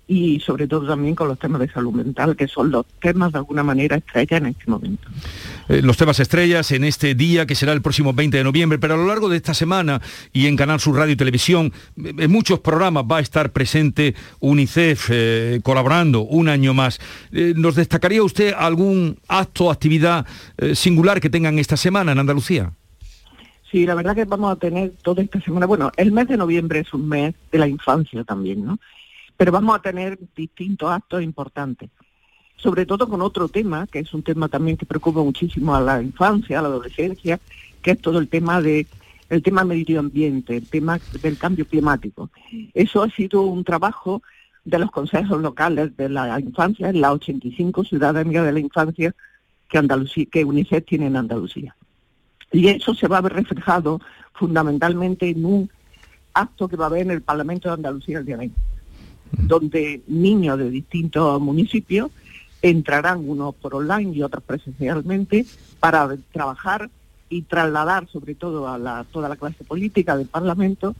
[0.08, 3.38] y sobre todo también con los temas de salud mental, que son los temas de
[3.38, 5.06] alguna manera estrella en este momento.
[5.68, 8.94] Eh, los temas estrellas en este día, que será el próximo 20 de noviembre, pero
[8.94, 10.00] a lo largo de esta semana
[10.32, 14.14] y en Canal Sur Radio y Televisión, eh, en muchos programas va a estar presente
[14.40, 16.98] UNICEF eh, colaborando un año más.
[17.30, 20.26] ¿Nos destacaría usted algún acto o actividad
[20.72, 22.72] singular que tengan esta semana en Andalucía?
[23.70, 26.80] Sí, la verdad que vamos a tener toda esta semana, bueno, el mes de noviembre
[26.80, 28.78] es un mes de la infancia también, ¿no?
[29.38, 31.90] Pero vamos a tener distintos actos importantes,
[32.56, 36.02] sobre todo con otro tema, que es un tema también que preocupa muchísimo a la
[36.02, 37.38] infancia, a la adolescencia,
[37.80, 38.86] que es todo el tema de
[39.30, 42.30] el tema medio ambiente, el tema del cambio climático.
[42.74, 44.22] Eso ha sido un trabajo
[44.64, 49.14] de los consejos locales de la infancia, en las 85 ciudades de la infancia
[49.68, 51.76] que, Andalucía, que UNICEF tiene en Andalucía.
[52.50, 54.00] Y eso se va a ver reflejado
[54.32, 55.70] fundamentalmente en un
[56.32, 58.58] acto que va a haber en el Parlamento de Andalucía el día 20,
[59.32, 62.10] donde niños de distintos municipios
[62.62, 65.46] entrarán unos por online y otros presencialmente
[65.80, 66.90] para trabajar
[67.28, 70.94] y trasladar sobre todo a toda la clase política del Parlamento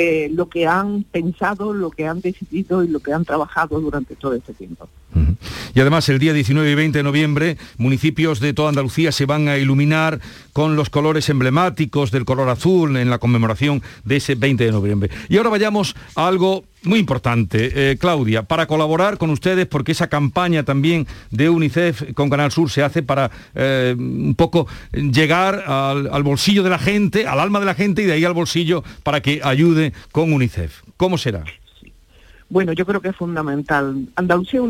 [0.00, 4.14] eh, lo que han pensado, lo que han decidido y lo que han trabajado durante
[4.14, 4.88] todo este tiempo.
[5.74, 9.48] Y además el día 19 y 20 de noviembre municipios de toda Andalucía se van
[9.48, 10.20] a iluminar
[10.52, 15.10] con los colores emblemáticos del color azul en la conmemoración de ese 20 de noviembre.
[15.28, 20.08] Y ahora vayamos a algo muy importante, eh, Claudia, para colaborar con ustedes, porque esa
[20.08, 26.08] campaña también de UNICEF con Canal Sur se hace para eh, un poco llegar al,
[26.12, 28.84] al bolsillo de la gente, al alma de la gente y de ahí al bolsillo
[29.02, 30.82] para que ayude con UNICEF.
[30.96, 31.44] ¿Cómo será?
[32.50, 34.08] Bueno, yo creo que es fundamental.
[34.16, 34.60] Andalucía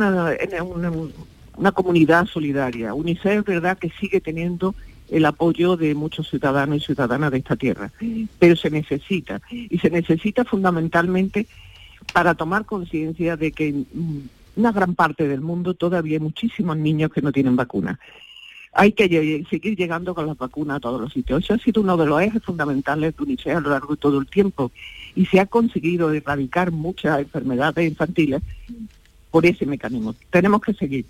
[0.40, 2.94] es una, comunidad solidaria.
[2.94, 4.74] UNICEF, verdad, que sigue teniendo
[5.10, 7.90] el apoyo de muchos ciudadanos y ciudadanas de esta tierra,
[8.38, 9.40] pero se necesita.
[9.50, 11.46] Y se necesita fundamentalmente
[12.12, 13.84] para tomar conciencia de que
[14.56, 17.98] una gran parte del mundo todavía hay muchísimos niños que no tienen vacuna.
[18.72, 21.42] Hay que seguir llegando con las vacunas a todos los sitios.
[21.42, 24.18] Eso ha sido uno de los ejes fundamentales de UNICEF a lo largo de todo
[24.18, 24.72] el tiempo
[25.18, 28.40] y se ha conseguido erradicar muchas enfermedades infantiles
[29.32, 30.14] por ese mecanismo.
[30.30, 31.06] Tenemos que seguir.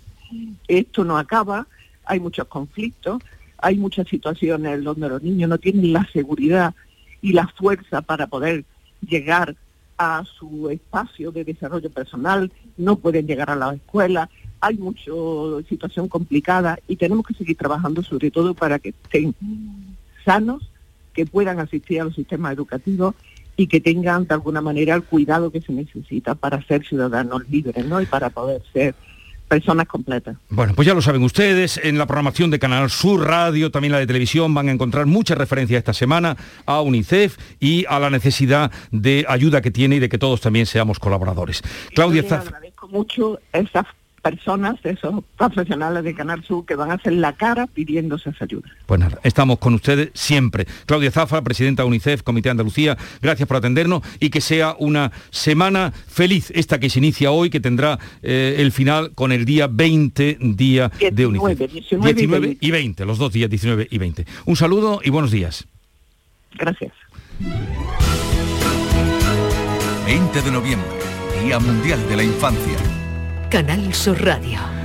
[0.67, 1.67] Esto no acaba,
[2.05, 3.21] hay muchos conflictos,
[3.59, 6.73] hay muchas situaciones donde los niños no tienen la seguridad
[7.21, 8.65] y la fuerza para poder
[9.07, 9.55] llegar
[9.99, 14.27] a su espacio de desarrollo personal, no pueden llegar a la escuela,
[14.59, 15.11] hay mucha
[15.69, 19.35] situación complicada y tenemos que seguir trabajando sobre todo para que estén
[20.25, 20.67] sanos,
[21.13, 23.13] que puedan asistir a los sistemas educativos
[23.59, 27.85] y que tengan de alguna manera el cuidado que se necesita para ser ciudadanos libres,
[27.85, 28.01] ¿no?
[28.01, 28.95] Y para poder ser
[29.49, 30.37] personas completas.
[30.49, 33.99] Bueno, pues ya lo saben ustedes, en la programación de Canal Sur Radio, también la
[33.99, 38.71] de televisión, van a encontrar muchas referencias esta semana a UNICEF y a la necesidad
[38.91, 41.61] de ayuda que tiene y de que todos también seamos colaboradores.
[41.93, 42.47] Claudia Zaf...
[42.47, 43.85] agradezco mucho esa
[44.19, 48.69] personas, esos profesionales de Canal Sur que van a hacer la cara pidiéndose esa ayuda.
[48.85, 50.65] Pues nada, estamos con ustedes siempre.
[50.85, 55.11] Claudia Zafra, presidenta de UNICEF, Comité de Andalucía, gracias por atendernos y que sea una
[55.29, 59.67] semana feliz esta que se inicia hoy, que tendrá eh, el final con el día
[59.67, 61.71] 20, día de UNICEF.
[61.71, 62.65] 19, 19 y 20.
[62.65, 64.25] y 20, los dos días 19 y 20.
[64.45, 65.67] Un saludo y buenos días.
[66.57, 66.93] Gracias.
[70.05, 70.89] 20 de noviembre,
[71.43, 72.98] Día Mundial de la Infancia.
[73.49, 74.78] Canal Sur Radio.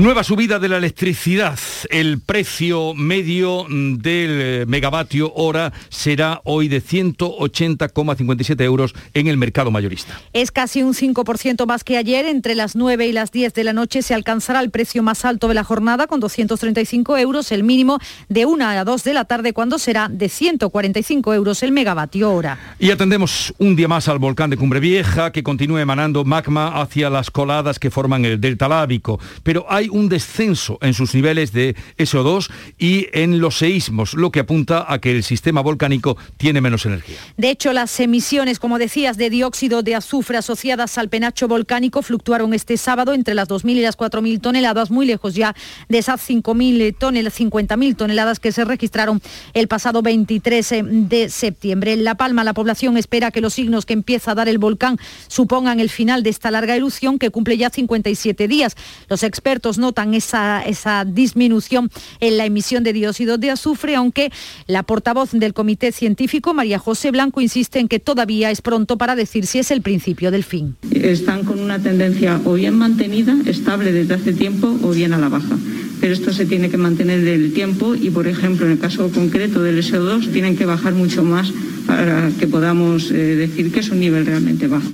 [0.00, 1.58] Nueva subida de la electricidad.
[1.90, 10.18] El precio medio del megavatio hora será hoy de 180,57 euros en el mercado mayorista.
[10.32, 12.24] Es casi un 5% más que ayer.
[12.24, 15.48] Entre las 9 y las 10 de la noche se alcanzará el precio más alto
[15.48, 17.98] de la jornada con 235 euros, el mínimo
[18.30, 22.58] de 1 a 2 de la tarde cuando será de 145 euros el megavatio hora.
[22.78, 27.10] Y atendemos un día más al volcán de Cumbre Vieja que continúa emanando magma hacia
[27.10, 29.20] las coladas que forman el delta lábico.
[29.42, 34.40] Pero hay un descenso en sus niveles de SO2 y en los seísmos, lo que
[34.40, 37.16] apunta a que el sistema volcánico tiene menos energía.
[37.36, 42.54] De hecho, las emisiones, como decías, de dióxido de azufre asociadas al penacho volcánico fluctuaron
[42.54, 45.54] este sábado entre las 2.000 y las 4.000 toneladas, muy lejos ya
[45.88, 49.20] de esas 5.000 toneladas, 50.000 toneladas que se registraron
[49.54, 51.92] el pasado 23 de septiembre.
[51.92, 54.98] En La Palma, la población espera que los signos que empieza a dar el volcán
[55.28, 58.76] supongan el final de esta larga erupción que cumple ya 57 días.
[59.08, 61.90] Los expertos notan esa, esa disminución
[62.20, 64.30] en la emisión de dióxido de azufre, aunque
[64.66, 69.16] la portavoz del Comité Científico, María José Blanco, insiste en que todavía es pronto para
[69.16, 70.76] decir si es el principio del fin.
[70.92, 75.28] Están con una tendencia o bien mantenida, estable desde hace tiempo, o bien a la
[75.28, 75.56] baja
[76.00, 79.62] pero esto se tiene que mantener del tiempo y, por ejemplo, en el caso concreto
[79.62, 81.52] del SO2, tienen que bajar mucho más
[81.86, 84.88] para que podamos eh, decir que es un nivel realmente bajo.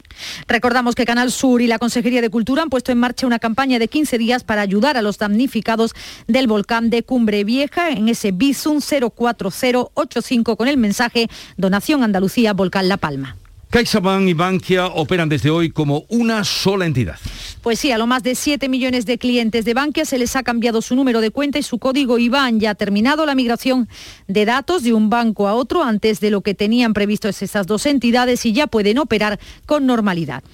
[0.48, 3.78] Recordamos que Canal Sur y la Consejería de Cultura han puesto en marcha una campaña
[3.78, 5.94] de 15 días para ayudar a los damnificados
[6.26, 12.88] del volcán de Cumbre Vieja en ese Bizum 04085 con el mensaje Donación Andalucía Volcán
[12.88, 13.36] La Palma.
[13.70, 17.16] CaixaBank y Bankia operan desde hoy como una sola entidad.
[17.62, 20.44] Pues sí, a lo más de 7 millones de clientes de Bankia se les ha
[20.44, 22.60] cambiado su número de cuenta y su código IBAN.
[22.60, 23.88] Ya ha terminado la migración
[24.28, 27.86] de datos de un banco a otro antes de lo que tenían previsto esas dos
[27.86, 30.44] entidades y ya pueden operar con normalidad.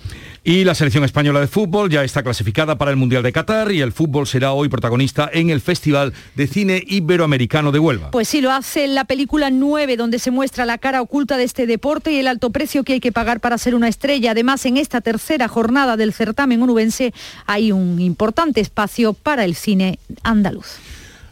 [0.45, 3.81] Y la selección española de fútbol ya está clasificada para el Mundial de Qatar y
[3.81, 8.11] el fútbol será hoy protagonista en el Festival de Cine Iberoamericano de Huelva.
[8.11, 11.45] Pues sí, lo hace en la película 9, donde se muestra la cara oculta de
[11.45, 14.33] este deporte y el alto precio que hay que pagar para ser una estrella.
[14.33, 17.15] Además, en esta tercera jornada del certamen onubense
[17.47, 20.81] hay un importante espacio para el cine andaluz.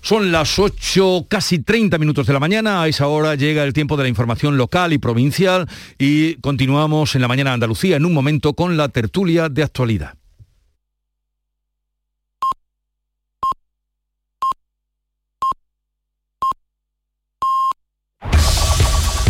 [0.03, 2.83] Son las 8, casi 30 minutos de la mañana.
[2.83, 7.23] A esa hora llega el tiempo de la información local y provincial y continuamos en
[7.23, 10.15] la mañana Andalucía en un momento con la tertulia de actualidad.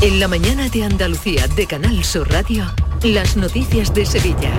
[0.03, 2.65] En la mañana de Andalucía de Canal Sur Radio,
[3.03, 4.53] las noticias de Sevilla.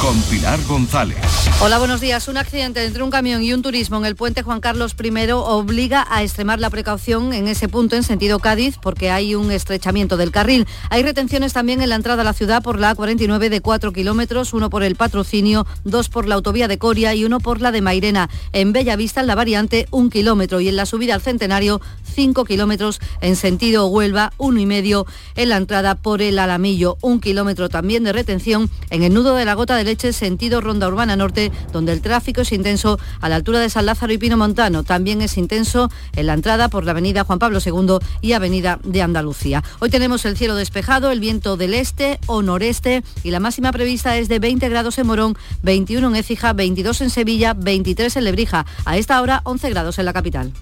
[0.00, 1.16] Con Pilar González.
[1.60, 2.26] Hola, buenos días.
[2.26, 6.04] Un accidente entre un camión y un turismo en el puente Juan Carlos I obliga
[6.10, 10.32] a extremar la precaución en ese punto en sentido Cádiz porque hay un estrechamiento del
[10.32, 10.66] carril.
[10.90, 14.52] Hay retenciones también en la entrada a la ciudad por la A49 de 4 kilómetros,
[14.52, 17.80] uno por el patrocinio, dos por la autovía de Coria y uno por la de
[17.80, 18.28] Mairena.
[18.52, 21.80] En Bellavista, en la variante, un kilómetro y en la subida al Centenario,
[22.14, 27.20] 5 kilómetros en sentido Huelva, uno y medio en la entrada por el Alamillo, un
[27.20, 31.16] kilómetro también de retención en el nudo de la gota de leche sentido Ronda Urbana
[31.16, 34.84] Norte, donde el tráfico es intenso a la altura de San Lázaro y Pino Montano.
[34.84, 39.02] También es intenso en la entrada por la avenida Juan Pablo II y avenida de
[39.02, 39.62] Andalucía.
[39.80, 44.16] Hoy tenemos el cielo despejado, el viento del este o noreste y la máxima prevista
[44.16, 48.64] es de 20 grados en Morón, 21 en Écija, 22 en Sevilla, 23 en Lebrija.
[48.86, 50.54] A esta hora 11 grados en la capital.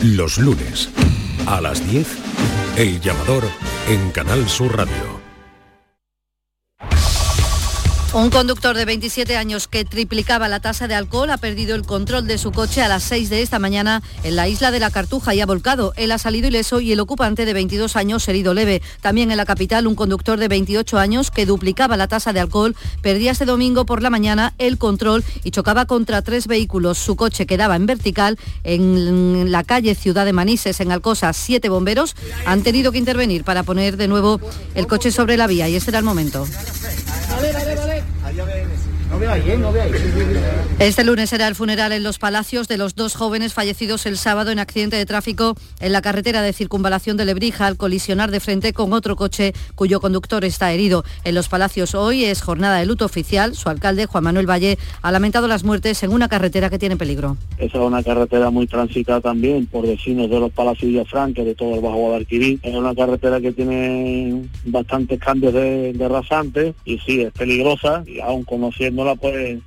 [0.00, 0.88] Los lunes,
[1.44, 2.08] a las 10,
[2.78, 3.44] El Llamador
[3.90, 5.15] en Canal Sur Radio.
[8.16, 12.26] Un conductor de 27 años que triplicaba la tasa de alcohol ha perdido el control
[12.26, 15.34] de su coche a las 6 de esta mañana en la isla de la Cartuja
[15.34, 15.92] y ha volcado.
[15.96, 18.80] Él ha salido ileso y el ocupante de 22 años herido leve.
[19.02, 22.74] También en la capital un conductor de 28 años que duplicaba la tasa de alcohol
[23.02, 26.96] perdía este domingo por la mañana el control y chocaba contra tres vehículos.
[26.96, 31.34] Su coche quedaba en vertical en la calle Ciudad de Manises en Alcosa.
[31.34, 34.40] Siete bomberos han tenido que intervenir para poner de nuevo
[34.74, 36.46] el coche sobre la vía y este era el momento
[38.24, 38.75] allá ven.
[40.78, 44.50] Este lunes será el funeral en los palacios de los dos jóvenes fallecidos el sábado
[44.50, 48.72] en accidente de tráfico en la carretera de circunvalación de Lebrija al colisionar de frente
[48.72, 51.04] con otro coche cuyo conductor está herido.
[51.24, 53.54] En los palacios hoy es jornada de luto oficial.
[53.54, 57.38] Su alcalde, Juan Manuel Valle, ha lamentado las muertes en una carretera que tiene peligro.
[57.56, 61.54] Esa es una carretera muy transitada también por vecinos de los palacios de Franca, de
[61.54, 62.60] todo el Bajo Guadalquivir.
[62.62, 68.20] Es una carretera que tiene bastantes cambios de, de rasante y sí, es peligrosa y
[68.20, 68.44] aún
[69.14, 69.60] pues.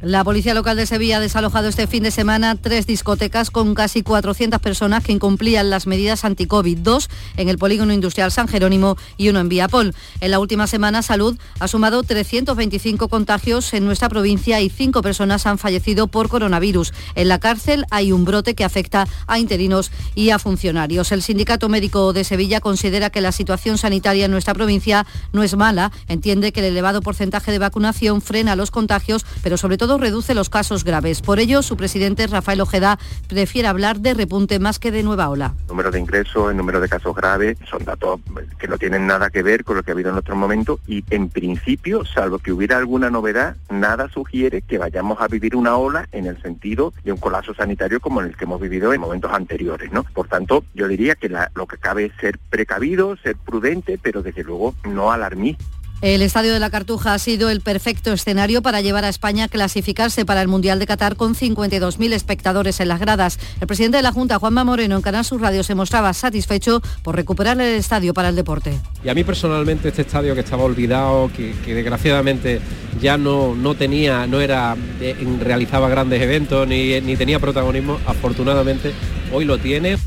[0.00, 4.02] La Policía Local de Sevilla ha desalojado este fin de semana tres discotecas con casi
[4.02, 9.28] 400 personas que incumplían las medidas anti-COVID, dos en el polígono industrial San Jerónimo y
[9.28, 9.94] uno en Viapol.
[10.20, 15.46] En la última semana, Salud ha sumado 325 contagios en nuestra provincia y cinco personas
[15.46, 16.92] han fallecido por coronavirus.
[17.14, 21.12] En la cárcel hay un brote que afecta a interinos y a funcionarios.
[21.12, 25.56] El Sindicato Médico de Sevilla considera que la situación sanitaria en nuestra provincia no es
[25.56, 25.92] mala.
[26.30, 30.84] Que el elevado porcentaje de vacunación frena los contagios, pero sobre todo reduce los casos
[30.84, 31.22] graves.
[31.22, 35.54] Por ello, su presidente Rafael Ojeda prefiere hablar de repunte más que de nueva ola.
[35.62, 38.20] El número de ingresos, el número de casos graves, son datos
[38.60, 41.04] que no tienen nada que ver con lo que ha habido en otro momento y
[41.10, 46.08] en principio, salvo que hubiera alguna novedad, nada sugiere que vayamos a vivir una ola
[46.12, 49.32] en el sentido de un colapso sanitario como en el que hemos vivido en momentos
[49.32, 49.90] anteriores.
[50.14, 54.44] Por tanto, yo diría que lo que cabe es ser precavido, ser prudente, pero desde
[54.44, 55.64] luego no alarmista.
[56.02, 59.48] El Estadio de la Cartuja ha sido el perfecto escenario para llevar a España a
[59.48, 63.38] clasificarse para el Mundial de Qatar con 52.000 espectadores en las gradas.
[63.60, 67.16] El presidente de la Junta, Juanma Moreno, en Canal Sur Radio se mostraba satisfecho por
[67.16, 68.80] recuperar el estadio para el deporte.
[69.04, 72.62] Y a mí personalmente este estadio que estaba olvidado, que, que desgraciadamente
[72.98, 78.94] ya no, no tenía, no era, eh, realizaba grandes eventos ni, ni tenía protagonismo, afortunadamente
[79.34, 79.98] hoy lo tiene.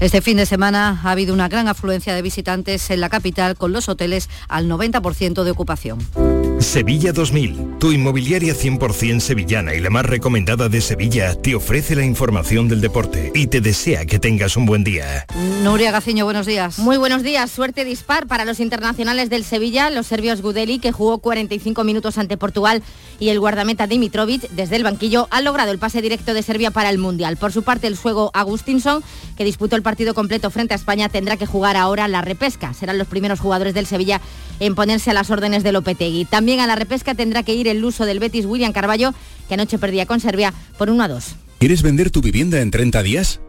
[0.00, 3.72] Este fin de semana ha habido una gran afluencia de visitantes en la capital con
[3.72, 5.98] los hoteles al 90% de ocupación.
[6.60, 12.04] Sevilla 2000, tu inmobiliaria 100% sevillana y la más recomendada de Sevilla, te ofrece la
[12.04, 15.24] información del deporte y te desea que tengas un buen día.
[15.62, 16.80] Nuria Gaciño, buenos días.
[16.80, 21.18] Muy buenos días, suerte dispar para los internacionales del Sevilla, los serbios Gudeli, que jugó
[21.18, 22.82] 45 minutos ante Portugal,
[23.20, 26.90] y el guardameta Dimitrovic, desde el banquillo, han logrado el pase directo de Serbia para
[26.90, 27.36] el Mundial.
[27.36, 29.02] Por su parte, el suego Agustinson,
[29.36, 32.74] que disputó el partido completo frente a España, tendrá que jugar ahora la repesca.
[32.74, 34.20] Serán los primeros jugadores del Sevilla
[34.60, 36.24] en ponerse a las órdenes de Lopetegui.
[36.24, 39.12] También a la repesca tendrá que ir el luso del Betis William Carballo,
[39.48, 41.24] que anoche perdía con Serbia por 1 a 2.
[41.58, 43.40] ¿Quieres vender tu vivienda en 30 días?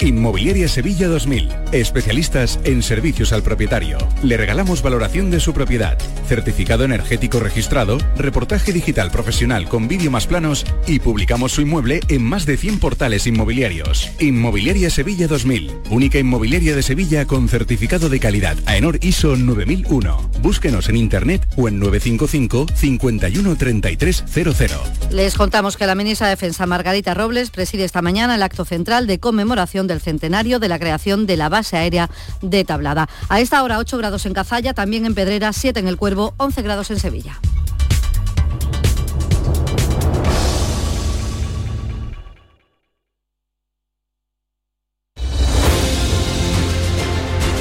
[0.00, 1.48] Inmobiliaria Sevilla 2000.
[1.72, 3.98] Especialistas en servicios al propietario.
[4.22, 10.26] Le regalamos valoración de su propiedad, certificado energético registrado, reportaje digital profesional con vídeo más
[10.26, 14.10] planos y publicamos su inmueble en más de 100 portales inmobiliarios.
[14.20, 15.72] Inmobiliaria Sevilla 2000.
[15.90, 20.30] Única inmobiliaria de Sevilla con certificado de calidad AENOR ISO 9001.
[20.40, 23.56] Búsquenos en internet o en 955 51
[25.10, 29.06] Les contamos que la ministra de Defensa Margarita Robles preside esta mañana el acto central
[29.06, 32.10] de conmemoración del centenario de la creación de la base aérea
[32.42, 33.08] de Tablada.
[33.28, 36.62] A esta hora 8 grados en Cazalla, también en Pedrera, 7 en el Cuervo, 11
[36.62, 37.38] grados en Sevilla.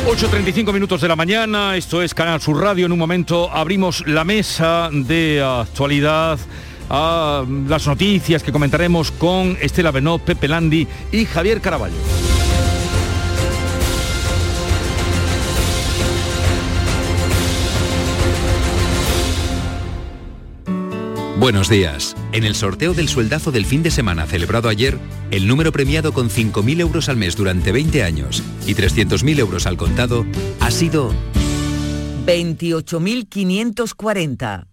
[0.06, 4.24] ...8.35 minutos de la mañana, esto es Canal Sur Radio, en un momento abrimos la
[4.24, 6.38] mesa de actualidad
[6.96, 11.96] a las noticias que comentaremos con Estela Benó, Pepe Landi y Javier Caraballo.
[21.40, 22.16] Buenos días.
[22.32, 25.00] En el sorteo del sueldazo del fin de semana celebrado ayer,
[25.32, 29.78] el número premiado con 5.000 euros al mes durante 20 años y 300.000 euros al
[29.78, 30.28] contado
[30.60, 31.12] ha sido
[32.28, 34.73] 28.540.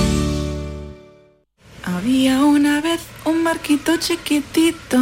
[1.83, 4.99] Había una vez un barquito chiquitito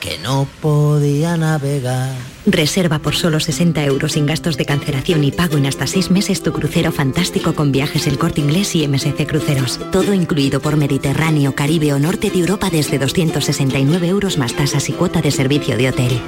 [0.00, 2.14] que no podía navegar.
[2.46, 6.42] Reserva por solo 60 euros sin gastos de cancelación y pago en hasta 6 meses
[6.42, 9.80] tu crucero fantástico con viajes El Corte Inglés y MSC Cruceros.
[9.90, 14.92] Todo incluido por Mediterráneo, Caribe o Norte de Europa desde 269 euros más tasas y
[14.92, 16.20] cuota de servicio de hotel.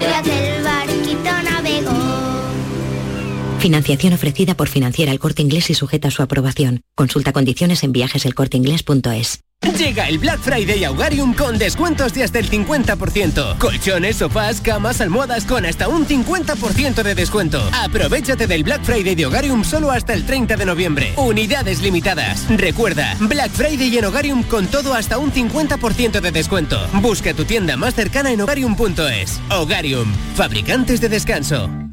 [3.61, 6.81] Financiación ofrecida por Financiera El Corte Inglés y sujeta a su aprobación.
[6.95, 9.41] Consulta condiciones en viajeselcorteinglés.es.
[9.79, 13.59] Llega el Black Friday Augarium con descuentos de hasta el 50%.
[13.59, 17.61] Colchones, sofás, camas, almohadas con hasta un 50% de descuento.
[17.75, 21.13] Aprovechate del Black Friday de Hogarium solo hasta el 30 de noviembre.
[21.19, 22.47] Unidades limitadas.
[22.49, 26.81] Recuerda, Black Friday en Hogarium con todo hasta un 50% de descuento.
[27.03, 29.39] Busca tu tienda más cercana en hogarium.es.
[29.51, 31.90] Hogarium, fabricantes de descanso.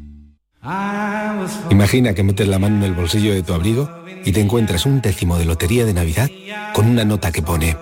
[1.70, 3.88] Imagina que metes la mano en el bolsillo de tu abrigo
[4.24, 6.30] y te encuentras un décimo de lotería de Navidad
[6.74, 7.76] con una nota que pone...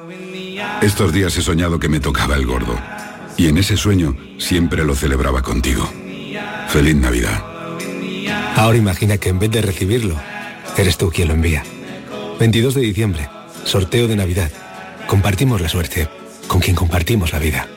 [0.82, 2.78] Estos días he soñado que me tocaba el gordo.
[3.36, 5.88] Y en ese sueño siempre lo celebraba contigo.
[6.68, 7.42] Feliz Navidad.
[8.56, 10.16] Ahora imagina que en vez de recibirlo,
[10.76, 11.62] eres tú quien lo envía.
[12.38, 13.28] 22 de diciembre,
[13.64, 14.50] sorteo de Navidad.
[15.06, 16.08] Compartimos la suerte
[16.46, 17.68] con quien compartimos la vida.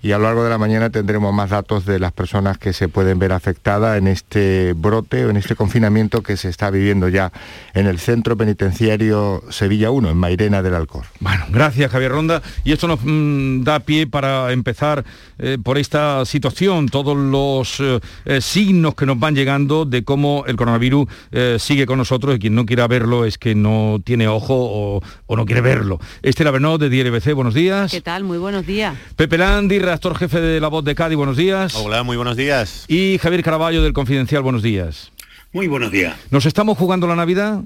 [0.02, 2.88] y a lo largo de la mañana tendremos más datos de las personas que se
[2.88, 7.32] pueden ver afectadas en este brote o en este confinamiento que se está viviendo ya
[7.74, 11.04] en el centro penitenciario Sevilla 1, en Mairena del Alcor.
[11.20, 12.42] Bueno, gracias Javier Ronda.
[12.64, 15.04] Y esto nos mm, da pie para empezar
[15.38, 20.44] eh, por esta situación, todos los eh, eh, signos que nos van llegando de cómo
[20.46, 21.08] el coronavirus
[21.58, 25.46] sigue con nosotros y quien no quiera verlo es que no tiene ojo o, no
[25.46, 26.00] quiere verlo.
[26.38, 27.90] Estela de DLBC, buenos días.
[27.90, 28.22] ¿Qué tal?
[28.22, 28.96] Muy buenos días.
[29.16, 31.74] Pepe Landi, redactor jefe de La Voz de Cádiz, buenos días.
[31.74, 32.84] Hola, muy buenos días.
[32.86, 35.10] Y Javier Caraballo del Confidencial, buenos días.
[35.52, 36.16] Muy buenos días.
[36.30, 37.64] ¿Nos estamos jugando la Navidad?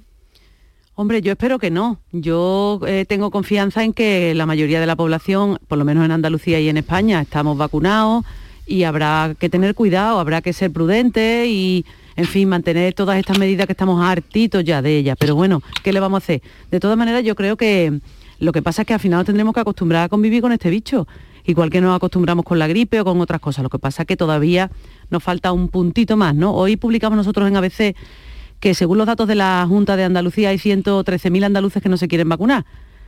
[0.94, 2.00] Hombre, yo espero que no.
[2.12, 6.12] Yo eh, tengo confianza en que la mayoría de la población, por lo menos en
[6.12, 8.24] Andalucía y en España, estamos vacunados
[8.66, 11.84] y habrá que tener cuidado, habrá que ser prudentes y,
[12.16, 15.18] en fin, mantener todas estas medidas que estamos hartitos ya de ellas.
[15.20, 16.42] Pero bueno, ¿qué le vamos a hacer?
[16.70, 18.00] De todas maneras, yo creo que
[18.42, 21.06] lo que pasa es que al final tendremos que acostumbrar a convivir con este bicho
[21.44, 23.62] igual que nos acostumbramos con la gripe o con otras cosas.
[23.62, 24.70] Lo que pasa es que todavía
[25.10, 26.52] nos falta un puntito más, ¿no?
[26.52, 27.94] Hoy publicamos nosotros en ABC
[28.58, 32.08] que según los datos de la Junta de Andalucía hay 113.000 andaluces que no se
[32.08, 32.64] quieren vacunar.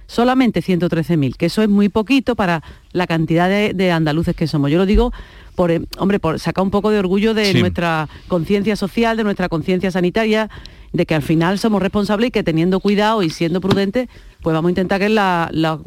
[0.07, 2.62] Solamente 113.000, que eso es muy poquito para
[2.93, 4.70] la cantidad de, andaluces que somos.
[4.70, 5.12] Yo lo digo
[5.57, 9.49] por, eh, hombre, por sacar un poco de orgullo de nuestra conciencia social, de nuestra
[9.49, 10.51] conciencia sanitaria,
[10.95, 14.09] de que al final somos responsables y que teniendo cuidado y siendo prudentes,
[14.40, 15.80] pues vamos a intentar que las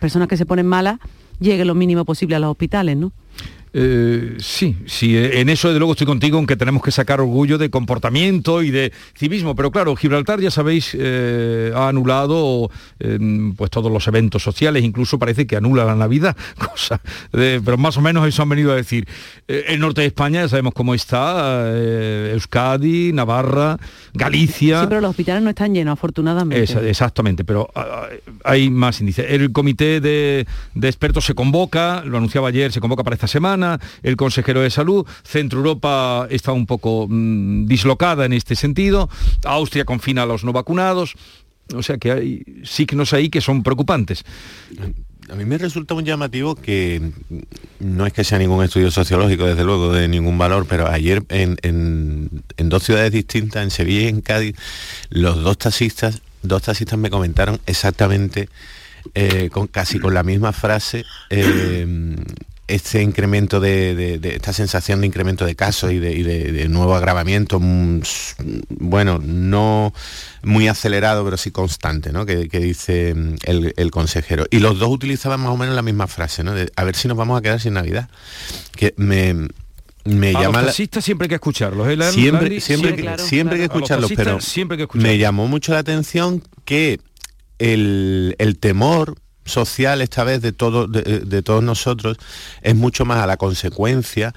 [0.00, 0.98] personas que se ponen malas
[1.38, 3.12] llegue lo mínimo posible a los hospitales, ¿no?
[3.76, 7.58] Eh, sí, sí, eh, en eso de luego estoy contigo, aunque tenemos que sacar orgullo
[7.58, 12.70] de comportamiento y de civismo, pero claro, Gibraltar ya sabéis eh, ha anulado
[13.56, 16.36] pues todos los eventos sociales, incluso parece que anula la Navidad,
[16.70, 17.00] cosa,
[17.32, 19.08] pero más o menos eso han venido a decir.
[19.48, 21.72] el norte de España ya sabemos cómo está,
[22.30, 23.76] Euskadi, Navarra,
[24.12, 24.82] Galicia.
[24.82, 26.88] Sí, pero los hospitales no están llenos, afortunadamente.
[26.88, 28.08] exactamente, pero ah, ah,
[28.44, 29.26] hay más índices.
[29.28, 30.46] El comité de
[30.80, 33.63] expertos se convoca, lo anunciaba ayer, se convoca para esta semana
[34.02, 39.08] el consejero de salud, Centro Europa está un poco mm, dislocada en este sentido,
[39.44, 41.14] Austria confina a los no vacunados,
[41.74, 44.24] o sea que hay signos ahí que son preocupantes.
[45.30, 47.00] A mí me resulta un llamativo que
[47.80, 52.28] no es que sea ningún estudio sociológico, desde luego, de ningún valor, pero ayer en,
[52.56, 54.56] dos ciudades distintas, en Sevilla y en Cádiz,
[55.08, 58.50] los dos taxistas, dos taxistas me comentaron exactamente,
[59.14, 62.16] eh, con, casi con la misma frase, eh,
[62.66, 68.00] este incremento de, esta sensación de incremento de casos y de, nuevo agravamiento, mm,
[68.68, 69.92] bueno, no
[70.42, 72.24] muy acelerado, pero sí constante, ¿no?
[72.24, 74.46] que, dice mm, el, consejero.
[74.50, 76.54] Y los dos utilizaban más o menos la misma frase, ¿no?
[76.54, 78.08] De, a ver si nos vamos a quedar sin Navidad.
[78.74, 79.48] Que me,
[80.04, 81.96] me llama los siempre hay que escucharlos ¿eh?
[82.12, 87.00] siempre siempre, siempre que escucharlos pero siempre que me llamó mucho la atención que
[87.58, 92.16] el, el temor social esta vez de, todo, de, todos nosotros
[92.62, 94.34] es mucho más a la consecuencia,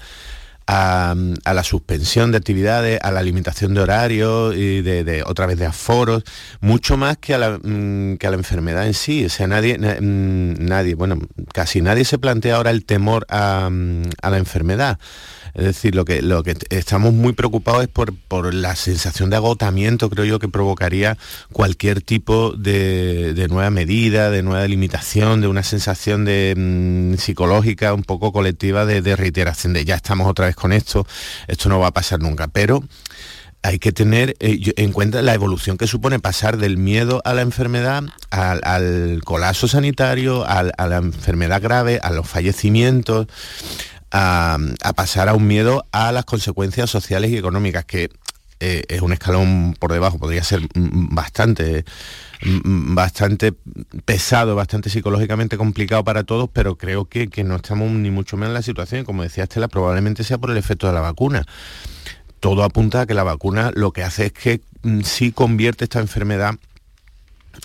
[0.66, 5.66] a, la suspensión de actividades, a la limitación de horarios y de, otra vez de
[5.66, 6.24] aforos,
[6.60, 9.24] mucho más que a, la, mm, que a la enfermedad en sí.
[9.24, 11.18] O sea, nadie, mm, nadie, bueno,
[11.54, 14.98] casi nadie se plantea ahora el temor a, mm, a la enfermedad.
[15.58, 20.08] Es decir, lo que, lo que estamos muy preocupados es por, la sensación de agotamiento,
[20.08, 21.18] creo yo, que provocaría
[21.52, 28.04] cualquier tipo de, nueva medida, de nueva limitación, de una sensación de, mm, psicológica un
[28.04, 31.08] poco colectiva de, reiteración, de ya estamos otra vez con esto,
[31.48, 32.46] esto no va a pasar nunca.
[32.46, 32.84] Pero
[33.64, 37.42] hay que tener eh, en cuenta la evolución que supone pasar del miedo a la
[37.42, 43.26] enfermedad al, colapso sanitario, a la enfermedad grave, a los fallecimientos
[44.10, 44.58] a,
[44.96, 48.10] pasar a un miedo a las consecuencias sociales y económicas, que
[48.60, 51.84] eh, es un escalón por debajo, podría ser bastante
[52.42, 53.54] bastante
[54.04, 58.50] pesado, bastante psicológicamente complicado para todos, pero creo que, que, no estamos ni mucho menos
[58.50, 61.44] en la situación, como decía Estela, probablemente sea por el efecto de la vacuna.
[62.40, 65.98] Todo apunta a que la vacuna lo que hace es que mm, sí convierte esta
[65.98, 66.54] enfermedad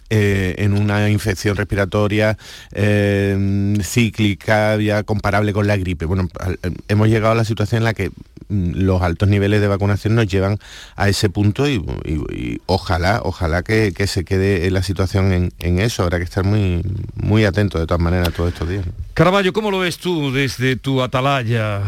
[0.10, 2.38] eh, en una infección respiratoria
[2.72, 6.06] eh, cíclica, ya comparable con la gripe.
[6.06, 6.30] Bueno,
[6.88, 8.10] hemos llegado a la situación en la que
[8.50, 10.60] mm, los altos niveles de vacunación nos llevan
[10.96, 11.84] a ese punto y,
[12.66, 16.04] ojalá, ojalá que, se quede la situación en, eso.
[16.04, 16.84] Habrá que estar muy,
[17.16, 18.86] muy atento de todas maneras todos estos días.
[19.14, 21.82] Caraballo, ¿cómo lo ves tú desde tu atalaya?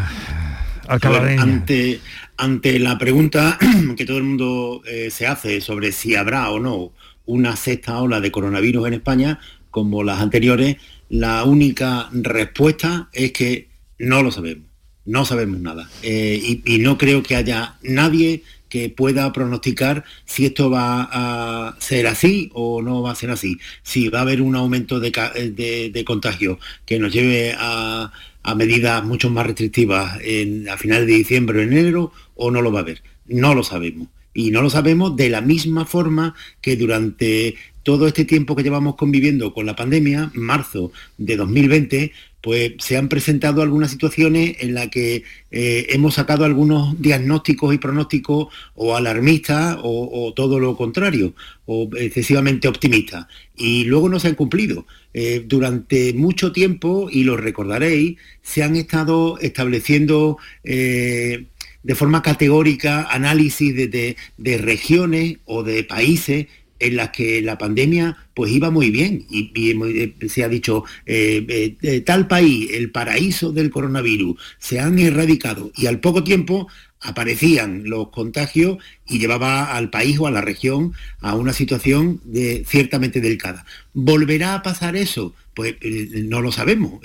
[0.87, 1.99] Ante,
[2.37, 3.57] ante la pregunta
[3.97, 6.91] que todo el mundo eh, se hace sobre si habrá o no
[7.25, 9.39] una sexta ola de coronavirus en España,
[9.71, 10.77] como las anteriores,
[11.09, 13.69] la única respuesta es que
[13.99, 14.65] no lo sabemos,
[15.05, 15.89] no sabemos nada.
[16.01, 22.07] Eh, y, no creo que haya nadie que pueda pronosticar si esto va a ser
[22.07, 26.59] así o no va a ser así, si va a haber un aumento de, contagio
[26.85, 28.11] que nos lleve a,
[28.55, 32.79] medidas mucho más restrictivas en, a finales de diciembre o enero o no lo va
[32.79, 33.01] a haber.
[33.25, 34.07] No lo sabemos.
[34.35, 38.95] Y no lo sabemos de la misma forma que durante todo este tiempo que llevamos
[38.95, 42.11] conviviendo con la pandemia, marzo de 2020,
[42.45, 47.79] pues se han presentado algunas situaciones en las que eh, hemos sacado algunos diagnósticos y
[47.79, 51.33] pronósticos o alarmistas o, todo lo contrario,
[51.65, 53.25] o excesivamente optimistas.
[53.55, 54.85] Y luego no se han cumplido.
[55.13, 61.45] Eh, durante mucho tiempo, y lo recordaréis, se han estado estableciendo eh,
[61.85, 66.47] de forma categórica análisis de regiones o de países
[66.79, 71.75] en las que la pandemia pues iba muy bien y, eh, se ha dicho eh,
[71.81, 76.67] eh, tal país, el paraíso del coronavirus, se han erradicado y al poco tiempo
[77.01, 78.77] aparecían los contagios
[79.07, 83.65] y llevaba al país o a la región a una situación de, ciertamente delicada.
[83.93, 85.33] ¿Volverá a pasar eso?
[85.55, 86.99] Pues no lo sabemos.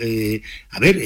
[0.70, 1.00] a ver,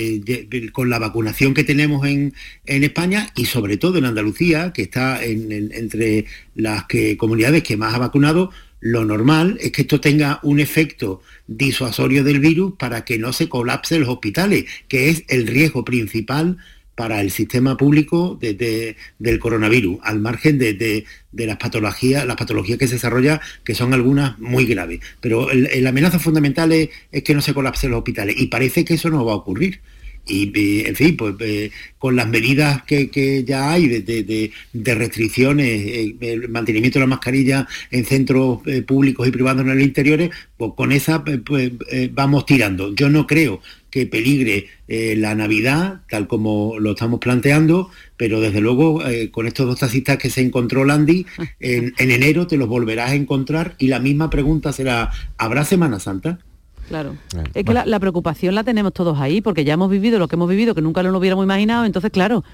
[0.72, 2.32] con la vacunación que tenemos en,
[2.64, 6.24] España y sobre todo en Andalucía, que está entre
[6.54, 8.50] las que, comunidades que más ha vacunado,
[8.84, 13.48] lo normal es que esto tenga un efecto disuasorio del virus para que no se
[13.48, 16.58] colapsen los hospitales, que es el riesgo principal
[16.94, 22.94] para el sistema público del coronavirus, al margen de, las patologías, las patologías que se
[22.94, 25.00] desarrollan, que son algunas muy graves.
[25.20, 28.94] Pero la amenaza fundamental es, es, que no se colapsen los hospitales y parece que
[28.94, 29.80] eso no va a ocurrir
[30.26, 36.48] y, en fin, pues eh, con las medidas que, ya hay de, restricciones, eh, el
[36.48, 40.92] mantenimiento de la mascarilla en centros eh, públicos y privados en los interiores, pues con
[40.92, 41.72] esa pues,
[42.12, 42.94] vamos tirando.
[42.94, 43.60] Yo no creo
[43.90, 49.78] que peligre la Navidad, tal como lo estamos planteando, pero desde luego con estos dos
[49.78, 51.26] taxistas que se encontró Landy,
[51.60, 56.40] en enero te los volverás a encontrar y la misma pregunta será, ¿habrá Semana Santa?
[56.88, 57.16] Claro.
[57.54, 60.48] es que la, preocupación la tenemos todos ahí, porque ya hemos vivido lo que hemos
[60.48, 62.44] vivido, que nunca lo hubiéramos imaginado, entonces claro,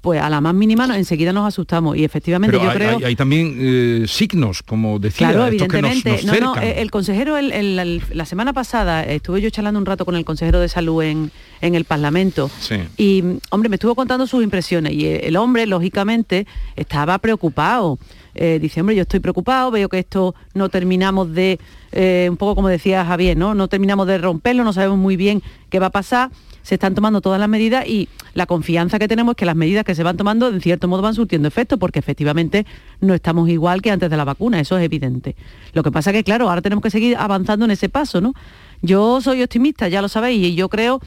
[0.00, 1.96] pues a la más mínima enseguida nos asustamos.
[1.96, 2.98] Y efectivamente yo creo.
[3.04, 6.20] Hay, también eh, signos, como decía, claro, evidentemente.
[6.24, 10.60] no, no, el consejero, la semana pasada estuve yo charlando un rato con el consejero
[10.60, 11.30] de salud en,
[11.60, 12.50] en el Parlamento.
[12.96, 14.92] Y hombre, me estuvo contando sus impresiones.
[14.92, 17.98] Y el hombre, lógicamente, estaba preocupado.
[18.34, 21.60] Eh, dice, hombre, yo estoy preocupado, veo que esto no terminamos de,
[21.92, 23.54] eh, un poco como decía Javier, ¿no?
[23.54, 26.30] No terminamos de romperlo, no sabemos muy bien qué va a pasar,
[26.62, 29.84] se están tomando todas las medidas y la confianza que tenemos es que las medidas
[29.84, 32.66] que se van tomando en cierto modo van surtiendo efecto, porque efectivamente
[33.00, 35.36] no estamos igual que antes de la vacuna, eso es evidente.
[35.72, 38.34] Lo que pasa que, claro, ahora tenemos que seguir avanzando en ese paso, ¿no?
[38.82, 41.00] Yo soy optimista, ya lo sabéis, y yo creo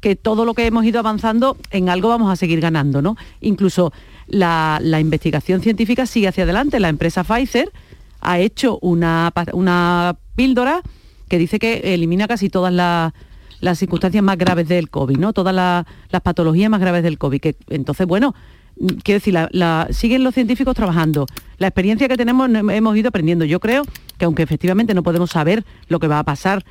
[0.00, 3.16] que todo lo que hemos ido avanzando en algo vamos a seguir ganando, ¿no?
[3.40, 3.92] Incluso
[4.32, 6.80] la, investigación científica sigue hacia adelante.
[6.80, 7.70] La empresa Pfizer
[8.20, 10.82] ha hecho una, una píldora
[11.28, 15.32] que dice que elimina casi todas las, circunstancias más graves del COVID, ¿no?
[15.32, 17.40] Todas las patologías más graves del COVID.
[17.40, 18.34] Que, entonces, bueno,
[19.04, 19.38] quiero decir,
[19.90, 21.26] siguen los científicos trabajando.
[21.58, 23.44] La experiencia que tenemos hemos ido aprendiendo.
[23.44, 23.84] Yo creo
[24.18, 26.64] que aunque efectivamente no podemos saber lo que va a pasar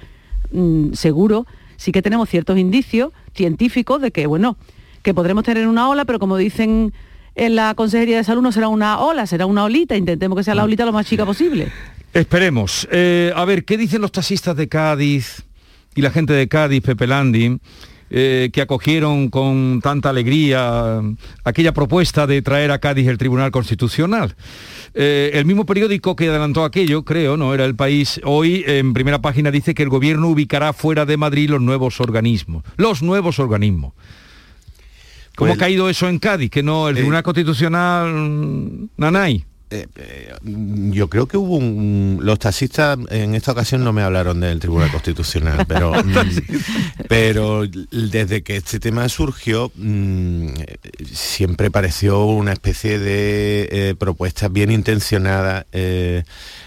[0.52, 1.46] mm, seguro,
[1.78, 4.58] sí que tenemos ciertos indicios científicos de que, bueno,
[5.04, 6.94] que podremos tener una ola, pero como dicen
[7.36, 10.56] en la Consejería de Salud no será una ola, será una olita, intentemos que sea
[10.56, 11.72] la olita lo más chica posible.
[12.14, 12.88] Esperemos.
[12.92, 15.44] Eh, a ver, ¿qué dicen los taxistas de Cádiz
[15.96, 17.58] y la gente de Cádiz, Pepe Landi?
[18.14, 21.00] Eh, que acogieron con tanta alegría
[21.46, 24.36] aquella propuesta de traer a Cádiz el Tribunal Constitucional.
[24.94, 29.22] Eh, el mismo periódico que adelantó aquello, creo, no era el país, hoy en primera
[29.22, 32.66] página dice que el gobierno ubicará fuera de Madrid los nuevos organismos.
[32.76, 33.94] Los nuevos organismos.
[35.42, 36.52] ¿Cómo ha pues caído eso en Cádiz?
[36.52, 39.44] Que no, el Tribunal Constitucional, Nanay.
[39.72, 44.42] Eh, eh, yo creo que hubo un, los taxistas en esta ocasión no me hablaron
[44.42, 46.14] del Tribunal Constitucional, pero, mm,
[47.08, 50.48] pero desde que este tema surgió mm,
[51.14, 55.66] siempre pareció una especie de eh, propuesta bien intencionada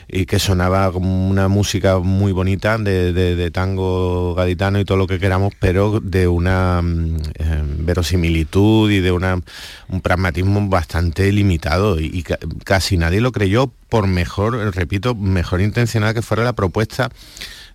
[0.09, 5.19] y que sonaba como una música muy bonita de, tango gaditano y todo lo que
[5.19, 9.41] queramos, pero de una mm, eh, verosimilitud y de una,
[9.89, 12.25] un pragmatismo bastante limitado y,
[12.65, 17.11] casi nadie lo creyó por mejor, repito, mejor intencionada que fuera la propuesta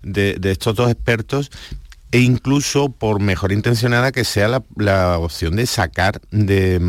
[0.02, 1.50] de, de, estos dos expertos
[2.12, 6.80] e incluso por mejor intencionada que sea la, opción de sacar de,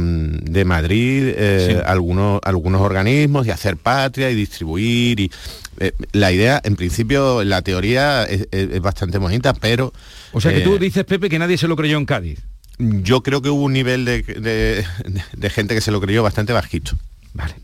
[0.66, 5.20] Madrid eh, algunos, algunos organismos y hacer patria y distribuir.
[5.20, 5.32] Y,
[5.80, 8.48] eh, la idea, en principio, la teoría es,
[8.82, 9.94] bastante bonita, pero...
[10.32, 12.40] O sea que tú eh, dices, Pepe, que nadie se lo creyó en Cádiz.
[12.80, 14.86] Yo creo que hubo un nivel de,
[15.34, 16.98] de gente que se lo creyó bastante bajito.
[17.34, 17.56] Vale.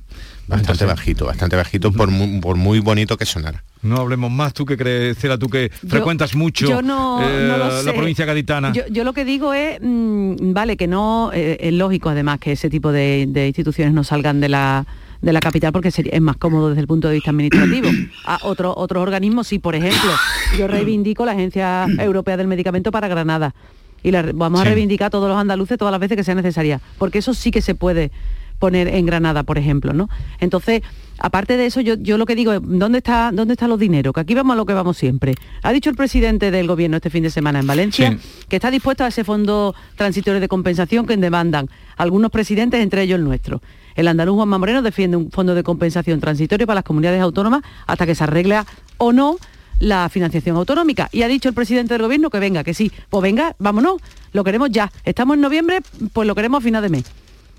[0.48, 3.64] Bastante bajito, bastante bajito por muy, bonito que sonara.
[3.82, 8.72] No hablemos más, tú que crees, Cera, tú que frecuentas mucho eh, la provincia gaditana.
[8.72, 12.70] Yo, lo que digo es, mm, vale, que no, eh, es lógico además que ese
[12.70, 14.86] tipo de, instituciones no salgan de la
[15.20, 17.90] de la capital porque es más cómodo desde el punto de vista administrativo.
[18.26, 20.12] A otro, otros organismos, sí, por ejemplo,
[20.58, 23.56] yo reivindico la Agencia Europea del Medicamento para Granada
[24.04, 26.80] y la, vamos a reivindicar a todos los andaluces todas las veces que sea necesaria,
[27.00, 28.12] porque eso sí que se puede
[28.60, 30.10] poner en Granada, por ejemplo, ¿no?
[30.40, 30.82] Entonces,
[31.20, 34.14] aparte de eso, yo, yo lo que digo es, ¿dónde, está, ¿dónde están los dineros?
[34.14, 35.36] Que aquí vamos a lo que vamos siempre.
[35.64, 38.18] Ha dicho el presidente del gobierno este fin de semana en Valencia
[38.50, 43.18] que está dispuesto a ese fondo transitorio de compensación que demandan algunos presidentes, entre ellos
[43.18, 43.62] el nuestro.
[43.96, 48.06] El andaluz Juan Moreno defiende un fondo de compensación transitorio para las comunidades autónomas hasta
[48.06, 48.60] que se arregle
[48.98, 49.38] o no
[49.80, 51.10] la financiación autonómica.
[51.12, 52.92] Y ha dicho el presidente del gobierno que venga, que sí.
[53.10, 54.02] Pues venga, vámonos,
[54.34, 54.92] lo queremos ya.
[55.04, 55.80] Estamos en noviembre,
[56.14, 57.06] pues lo queremos a final de mes.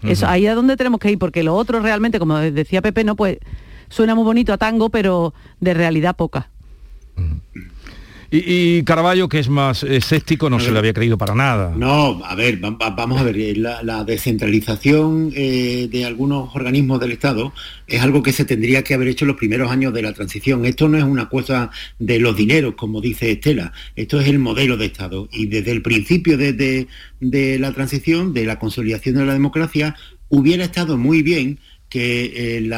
[0.03, 3.17] Eso, ahí es donde tenemos que ir, porque lo otro realmente, como decía Pepe, no
[3.17, 3.39] pues
[3.89, 6.51] suena muy bonito a tango, pero de realidad poca.
[8.31, 11.73] Y, Caraballo, que es más escéptico, no se le había creído para nada.
[11.75, 17.55] No, a ver, vamos a ver, eh, la, descentralización eh, de algunos organismos del Estado
[17.87, 20.67] es algo que se tendría que haber hecho en los primeros años de la transición.
[20.67, 24.77] Esto no es una cosa de los dineros, como dice Estela, esto es el modelo
[24.77, 25.29] de Estado.
[25.33, 26.87] Y desde el principio de
[27.21, 29.97] la transición, de la consolidación de la democracia,
[30.29, 31.59] hubiera estado muy bien
[31.89, 32.71] que eh,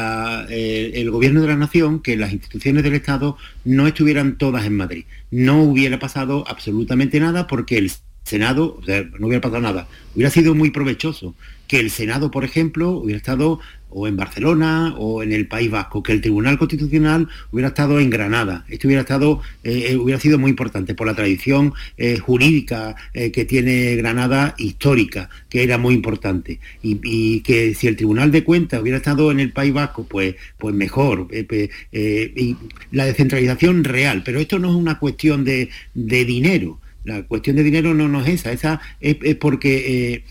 [0.49, 4.77] eh, el gobierno de la nación, que las instituciones del Estado no estuvieran todas en
[4.77, 5.05] Madrid.
[5.31, 7.91] No hubiera pasado absolutamente nada porque el
[8.23, 9.87] Senado, o sea, no hubiera pasado nada.
[10.15, 11.35] Hubiera sido muy provechoso
[11.67, 13.59] que el Senado, por ejemplo, hubiera estado
[13.91, 18.09] o en Barcelona o en el País Vasco, que el Tribunal Constitucional hubiera estado en
[18.09, 18.65] Granada.
[18.69, 23.45] Esto hubiera, estado, eh, eh, hubiera sido muy importante por la tradición eh, jurídica que
[23.45, 26.59] tiene Granada histórica, que era muy importante.
[26.81, 30.73] Y, que si el Tribunal de Cuentas hubiera estado en el País Vasco, pues, pues
[30.73, 31.27] mejor.
[31.31, 32.55] y
[32.91, 34.23] la descentralización real.
[34.23, 36.79] Pero esto no es una cuestión de, dinero.
[37.03, 38.51] La cuestión de dinero no, no es esa.
[38.51, 40.23] Esa es, es porque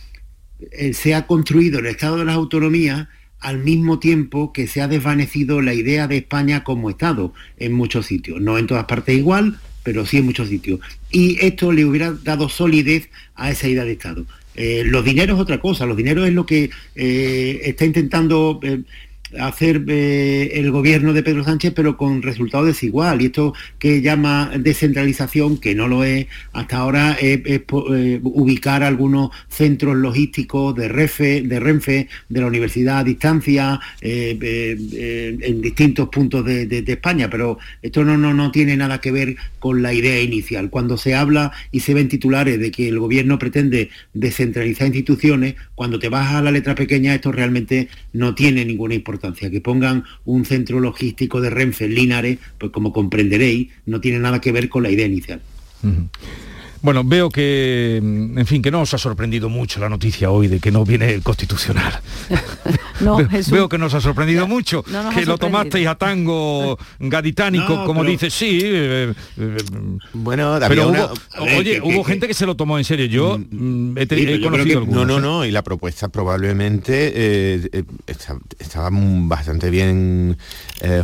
[0.93, 3.09] se ha construido el Estado de las Autonomías
[3.41, 8.07] al mismo tiempo que se ha desvanecido la idea de España como Estado en muchos
[8.07, 8.41] sitios.
[8.41, 10.81] No en todas partes igual, pero sí en muchos sitios.
[11.11, 14.27] Y esto le hubiera dado solidez a esa idea de Estado.
[14.55, 18.83] Eh, los dineros es otra cosa, los dineros es lo que eh, está intentando eh,
[19.39, 23.23] hacer eh, el gobierno de Pedro Sánchez, pero con resultado desigual.
[23.23, 29.31] Y esto que llama descentralización, que no lo es hasta ahora, es, eh, ubicar algunos
[29.49, 36.45] centros logísticos de, Refe, de Renfe, de la universidad a distancia, eh, en distintos puntos
[36.45, 37.31] de, España.
[37.31, 40.71] Pero esto no, no, no tiene nada que ver con la idea inicial.
[40.71, 45.99] Cuando se habla y se ven titulares de que el gobierno pretende descentralizar instituciones, cuando
[45.99, 49.20] te vas a la letra pequeña, esto realmente no tiene ninguna importancia
[49.51, 54.41] que pongan un centro logístico de Renfe en Linares, pues como comprenderéis, no tiene nada
[54.41, 55.41] que ver con la idea inicial.
[56.83, 60.61] Bueno, veo que, en fin, que no os ha sorprendido mucho la noticia hoy de
[60.61, 62.01] que no viene el constitucional.
[63.01, 63.19] no,
[63.51, 64.83] veo que nos ha sorprendido mucho,
[65.15, 68.61] que lo tomasteis a tango gaditánico, como dice, sí.
[68.63, 69.57] Eh, eh,
[70.15, 71.13] bueno, pero hubo,
[71.59, 73.07] oye, hubo gente que se lo tomó en serio.
[73.07, 75.21] Yo mm, mm, he, conocido No, no, ¿eh?
[75.21, 77.63] no, y la propuesta probablemente
[78.59, 80.39] estaba bastante bien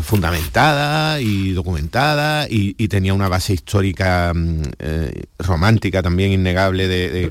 [0.03, 4.63] fundamentada y documentada y, tenía una base histórica mm,
[5.67, 7.31] romántica también innegable de,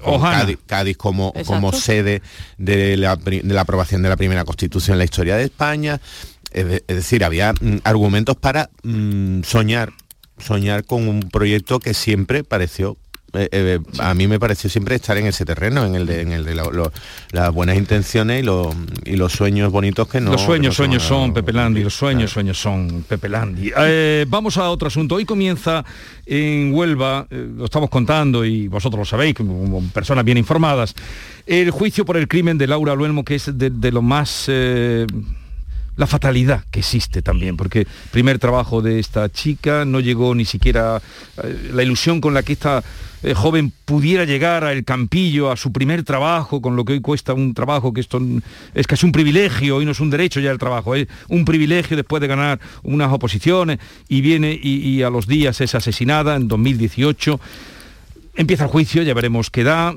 [0.65, 2.21] Cádiz, como, como sede
[2.57, 3.17] de la,
[3.59, 6.01] aprobación de la primera constitución en la historia de España.
[6.51, 9.91] Es, decir, había mm, argumentos para mm, soñar,
[10.37, 12.97] soñar con un proyecto que siempre pareció
[13.37, 16.31] eh, eh, a mí me pareció siempre estar en ese terreno, en el de, en
[16.31, 16.55] el de
[17.31, 20.31] las buenas intenciones y, y, los sueños bonitos que no...
[20.31, 23.71] Los sueños, sueños son, Pepe Landi, los sueños, sueños son, Pepe Landi.
[23.77, 25.15] Eh, vamos a otro asunto.
[25.15, 25.83] Hoy comienza
[26.25, 30.95] en Huelva, lo estamos contando y vosotros lo sabéis, como personas bien informadas,
[31.45, 34.49] el juicio por el crimen de Laura Luelmo, que es de, lo más
[35.97, 41.01] la fatalidad que existe también, porque primer trabajo de esta chica no llegó ni siquiera
[41.41, 42.83] eh, la ilusión con la que esta
[43.23, 47.33] eh, joven pudiera llegar al campillo, a su primer trabajo, con lo que hoy cuesta
[47.33, 48.19] un trabajo que esto
[48.73, 51.95] es casi un privilegio, hoy no es un derecho ya el trabajo, es un privilegio
[51.95, 53.79] después de ganar unas oposiciones
[54.09, 57.39] y viene y a los días es asesinada en 2018.
[58.35, 59.95] Empieza el juicio, ya veremos qué da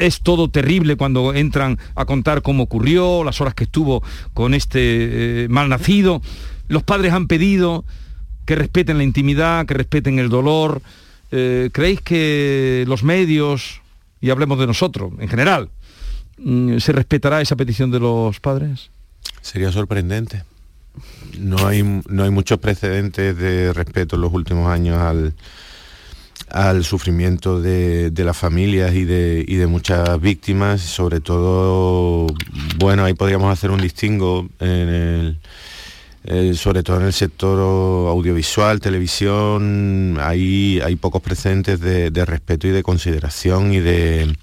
[0.00, 4.02] es todo terrible cuando entran a contar cómo ocurrió, las horas que estuvo
[4.34, 6.22] con este eh, malnacido.
[6.68, 7.84] Los padres han pedido
[8.46, 10.82] que respeten la intimidad, que respeten el dolor.
[11.30, 13.82] Eh, ¿Creéis que los medios,
[14.20, 15.68] y hablemos de nosotros en general,
[16.38, 18.90] mm, se respetará esa petición de los padres?
[19.42, 20.44] Sería sorprendente.
[21.38, 25.34] No hay, no hay muchos precedentes de respeto en los últimos años al,
[26.48, 32.26] al sufrimiento de, las familias y de, y de, muchas víctimas, sobre todo,
[32.78, 35.38] bueno, ahí podríamos hacer un distingo el,
[36.54, 37.58] sobre todo en el sector
[38.08, 44.36] audiovisual, televisión, hay, hay pocos precedentes de, respeto y de consideración y de,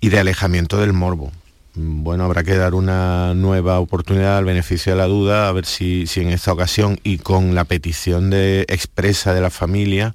[0.00, 1.30] y de alejamiento del morbo.
[1.74, 6.06] Bueno, habrá que dar una nueva oportunidad al beneficio de la duda, a ver si,
[6.06, 10.14] si en esta ocasión y con la petición de, expresa de la familia,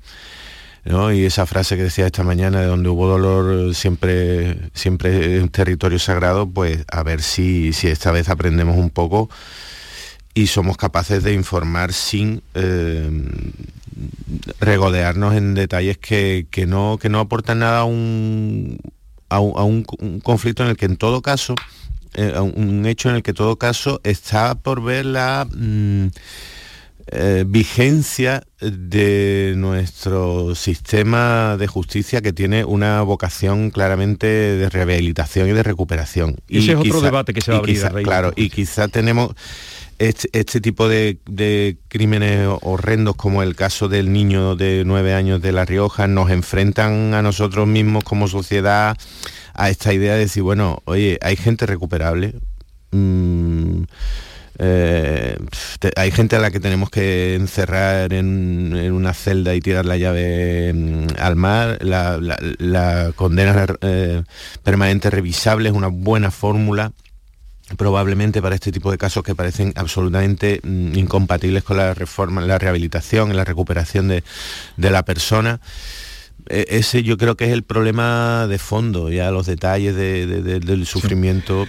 [1.13, 5.49] y esa frase que decía esta mañana de donde hubo dolor siempre, siempre es un
[5.49, 9.29] territorio sagrado, pues a ver si, si esta vez aprendemos un poco
[10.33, 13.09] y somos capaces de informar sin eh,
[14.61, 18.77] regodearnos en detalles que, no, que no aportan nada a un,
[19.29, 19.41] a
[20.23, 21.55] conflicto en el que en todo caso,
[22.13, 25.47] eh, un hecho en el que en todo caso está por ver la...
[25.51, 26.07] Mm,
[27.09, 35.53] eh, vigencia de nuestro sistema de justicia que tiene una vocación claramente de rehabilitación y
[35.53, 36.35] de recuperación.
[36.49, 37.81] Y ese es otro debate que se va a abrir.
[38.03, 39.35] claro, y quizá tenemos
[39.99, 45.53] este, este tipo de, crímenes horrendos como el caso del niño de nueve años de
[45.53, 48.97] La Rioja nos enfrentan a nosotros mismos como sociedad
[49.53, 52.35] a esta idea de decir, bueno, oye, hay gente recuperable.
[52.91, 53.83] Mm,
[54.59, 55.37] eh,
[55.95, 60.73] hay gente a la que tenemos que encerrar en, una celda y tirar la llave
[60.73, 61.77] mm, al mar.
[61.81, 64.23] La, condena eh,
[64.63, 66.91] permanente revisable es una buena fórmula
[67.75, 72.57] probablemente para este tipo de casos que parecen absolutamente mm, incompatibles con la reforma, la
[72.57, 74.23] rehabilitación, la recuperación de,
[74.77, 75.59] la persona
[76.47, 81.67] e, ese yo creo que es el problema de fondo, ya los detalles del sufrimiento.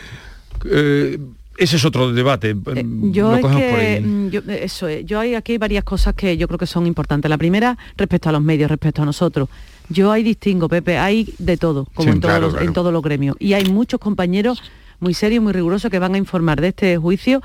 [0.64, 1.18] Eh,
[1.58, 2.50] ese es otro debate.
[2.50, 6.58] Eh, yo es que, mm, eso es, yo hay aquí varias cosas que yo creo
[6.58, 7.28] que son importantes.
[7.28, 9.48] La primera, respecto a los medios, respecto a nosotros.
[9.88, 13.36] Yo hay distingo, Pepe, hay de todo, como en, todos los, en todos los gremios.
[13.40, 14.62] Y hay muchos compañeros
[15.00, 17.42] muy serios, muy rigurosos, que van a informar de este juicio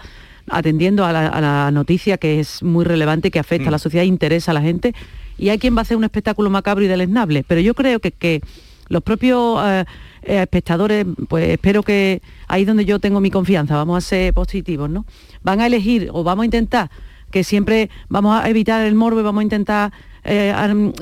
[0.49, 3.79] atendiendo a la, noticia que es muy relevante, que afecta a la mm.
[3.79, 4.93] sociedad, interesa a la gente.
[5.37, 7.43] Y hay quien va a hacer un espectáculo macabro y deleznable.
[7.47, 8.41] Pero yo creo que, que
[8.89, 9.59] los propios...
[9.65, 9.85] Eh,
[10.25, 14.89] eh, espectadores, pues espero que ahí donde yo tengo mi confianza, vamos a ser positivos,
[14.89, 15.05] ¿no?
[15.41, 16.89] Van a elegir o vamos a intentar
[17.29, 19.91] que siempre vamos a evitar el morbo y vamos a intentar
[20.23, 20.53] eh,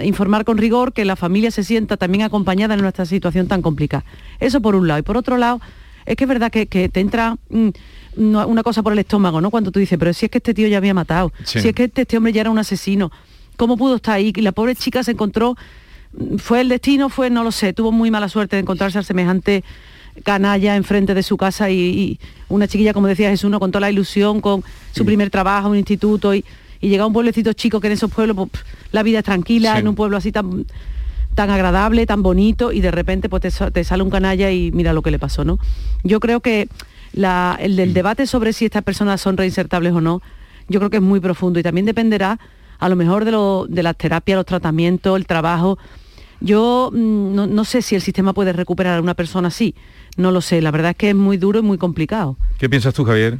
[0.02, 4.06] informar con rigor, que la familia se sienta también acompañada en nuestra situación tan complicada.
[4.40, 5.00] Eso por un lado.
[5.00, 5.62] Y por otro lado,
[6.06, 7.70] es que es verdad que, te entra mm,
[8.16, 9.52] una cosa por el estómago, ¿no?
[9.52, 11.84] Cuando tú dices, pero si es que este tío ya había matado, si es que
[11.84, 13.12] este, este, hombre ya era un asesino,
[13.56, 14.34] ¿cómo pudo estar ahí?
[14.36, 15.56] Y la pobre chica se encontró
[16.38, 19.64] fue el destino, fue, no lo sé, tuvo muy mala suerte de encontrarse al semejante
[20.24, 24.42] canalla enfrente de su casa y, una chiquilla, como decía Jesús, con toda la ilusión,
[24.42, 26.44] con su primer trabajo, un instituto y,
[26.82, 29.88] llega a un pueblecito chico que en esos pueblos pues, la vida es tranquila, en
[29.88, 30.66] un pueblo así tan
[31.36, 35.02] tan agradable, tan bonito y de repente pues te, sale un canalla y mira lo
[35.02, 35.60] que le pasó, ¿no?
[36.04, 36.68] Yo creo que
[37.14, 40.22] el del debate sobre si estas personas son reinsertables o no,
[40.68, 42.40] yo creo que es muy profundo y también dependerá
[42.82, 45.78] a lo mejor de, lo, de las terapias, los tratamientos, el trabajo,
[46.40, 49.76] yo mm, no, sé si el sistema puede recuperar a una persona así,
[50.18, 52.38] no lo sé, la verdad es que es muy duro y muy complicado.
[52.58, 53.40] ¿Qué piensas tú, Javier?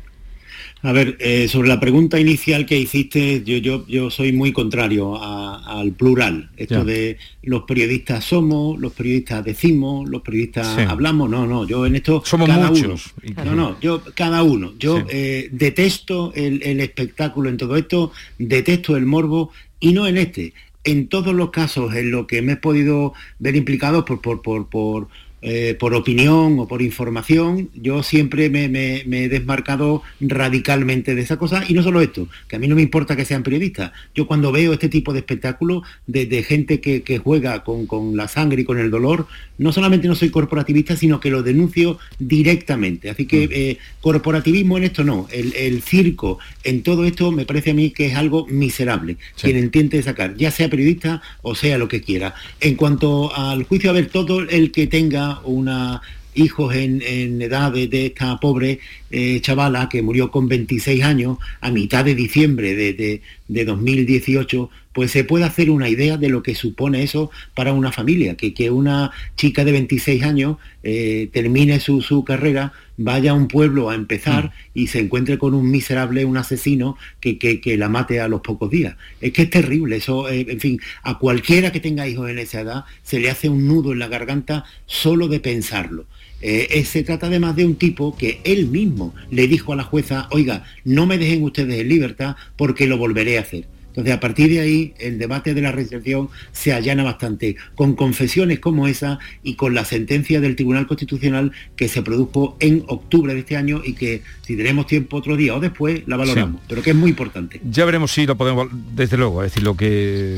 [0.84, 5.22] A ver, eh, sobre la pregunta inicial que hiciste, yo, yo, yo soy muy contrario
[5.22, 6.50] al plural.
[6.58, 11.30] Esto de los periodistas somos, los periodistas decimos, los periodistas hablamos.
[11.30, 12.24] No, no, yo en esto...
[12.26, 13.14] Somos muchos.
[13.46, 14.74] No, no, yo cada uno.
[14.80, 20.18] Yo eh, detesto el, el espectáculo en todo esto, detesto el morbo y no en
[20.18, 20.54] este
[20.84, 24.68] en todos los casos en los que me he podido ver implicado por, por, por,
[24.68, 25.08] por
[25.44, 31.64] eh, por opinión o por información, yo siempre me, he desmarcado radicalmente de esa cosa.
[31.68, 33.92] Y no solo esto, que a mí no me importa que sean periodistas.
[34.14, 38.66] Yo cuando veo este tipo de espectáculos de, gente que, juega con, la sangre y
[38.66, 39.28] con el dolor,
[39.58, 43.10] no solamente no soy corporativista, sino que lo denuncio directamente.
[43.10, 43.52] Así que mm.
[43.52, 45.28] eh, corporativismo en esto no.
[45.32, 49.18] El, circo en todo esto me parece a mí que es algo miserable.
[49.40, 52.36] Quien entiende sacar, ya sea periodista o sea lo que quiera.
[52.60, 56.02] En cuanto al juicio, a ver, todo el que tenga una
[56.34, 58.80] hijos en, edad de, esta pobre
[59.10, 65.24] eh, chavala que murió con 26 años a mitad de diciembre de, 2018, pues se
[65.24, 69.12] puede hacer una idea de lo que supone eso para una familia, que, que una
[69.36, 74.46] chica de 26 años eh, termine su, su, carrera, vaya a un pueblo a empezar
[74.46, 74.52] mm.
[74.74, 78.70] y se encuentre con un miserable, un asesino que, que, la mate a los pocos
[78.70, 78.96] días.
[79.22, 82.62] Es que es terrible, eso, eh, en fin, a cualquiera que tenga hijos en esa
[82.62, 86.06] edad se le hace un nudo en la garganta solo de pensarlo.
[86.44, 90.28] Eh, se trata además de un tipo que él mismo le dijo a la jueza,
[90.32, 93.68] oiga, no me dejen ustedes en libertad porque lo volveré a hacer.
[93.92, 98.60] Entonces, a partir de ahí, el debate de la recepción se allana bastante, con confesiones
[98.60, 103.42] como esa y con la sentencia del Tribunal Constitucional que se produjo en octubre de
[103.42, 106.92] este año y que, si tenemos tiempo otro día o después, la valoramos, pero que
[106.92, 107.60] es muy importante.
[107.70, 110.38] Ya veremos si lo podemos, desde luego, es decir, lo que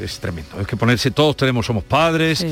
[0.00, 0.60] es, tremendo.
[0.60, 2.44] Es que ponerse, todos tenemos, somos padres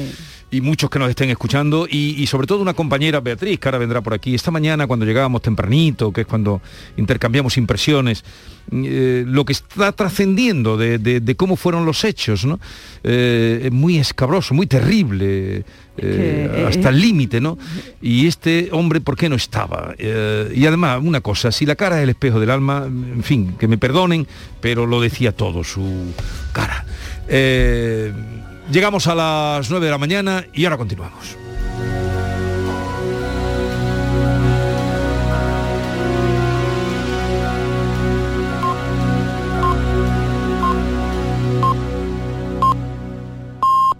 [0.50, 4.00] y muchos que nos estén escuchando y, sobre todo una compañera, Beatriz, que ahora vendrá
[4.00, 6.60] por aquí, esta mañana cuando llegábamos tempranito, que es cuando
[6.96, 8.24] intercambiamos impresiones,
[8.72, 12.58] eh, lo que está trascendiendo de, cómo fueron los hechos, ¿no?
[13.04, 15.64] Eh, es muy escabroso, muy terrible.
[16.02, 17.58] Eh, hasta el límite, ¿no?
[18.00, 19.94] Y este hombre, ¿por qué no estaba?
[19.98, 23.68] y además, una cosa, si la cara es el espejo del alma, en fin, que
[23.68, 24.26] me perdonen,
[24.62, 26.14] pero lo decía todo, su
[26.52, 26.86] cara.
[27.30, 31.39] Llegamos a las 9 de la mañana y ahora continuamos.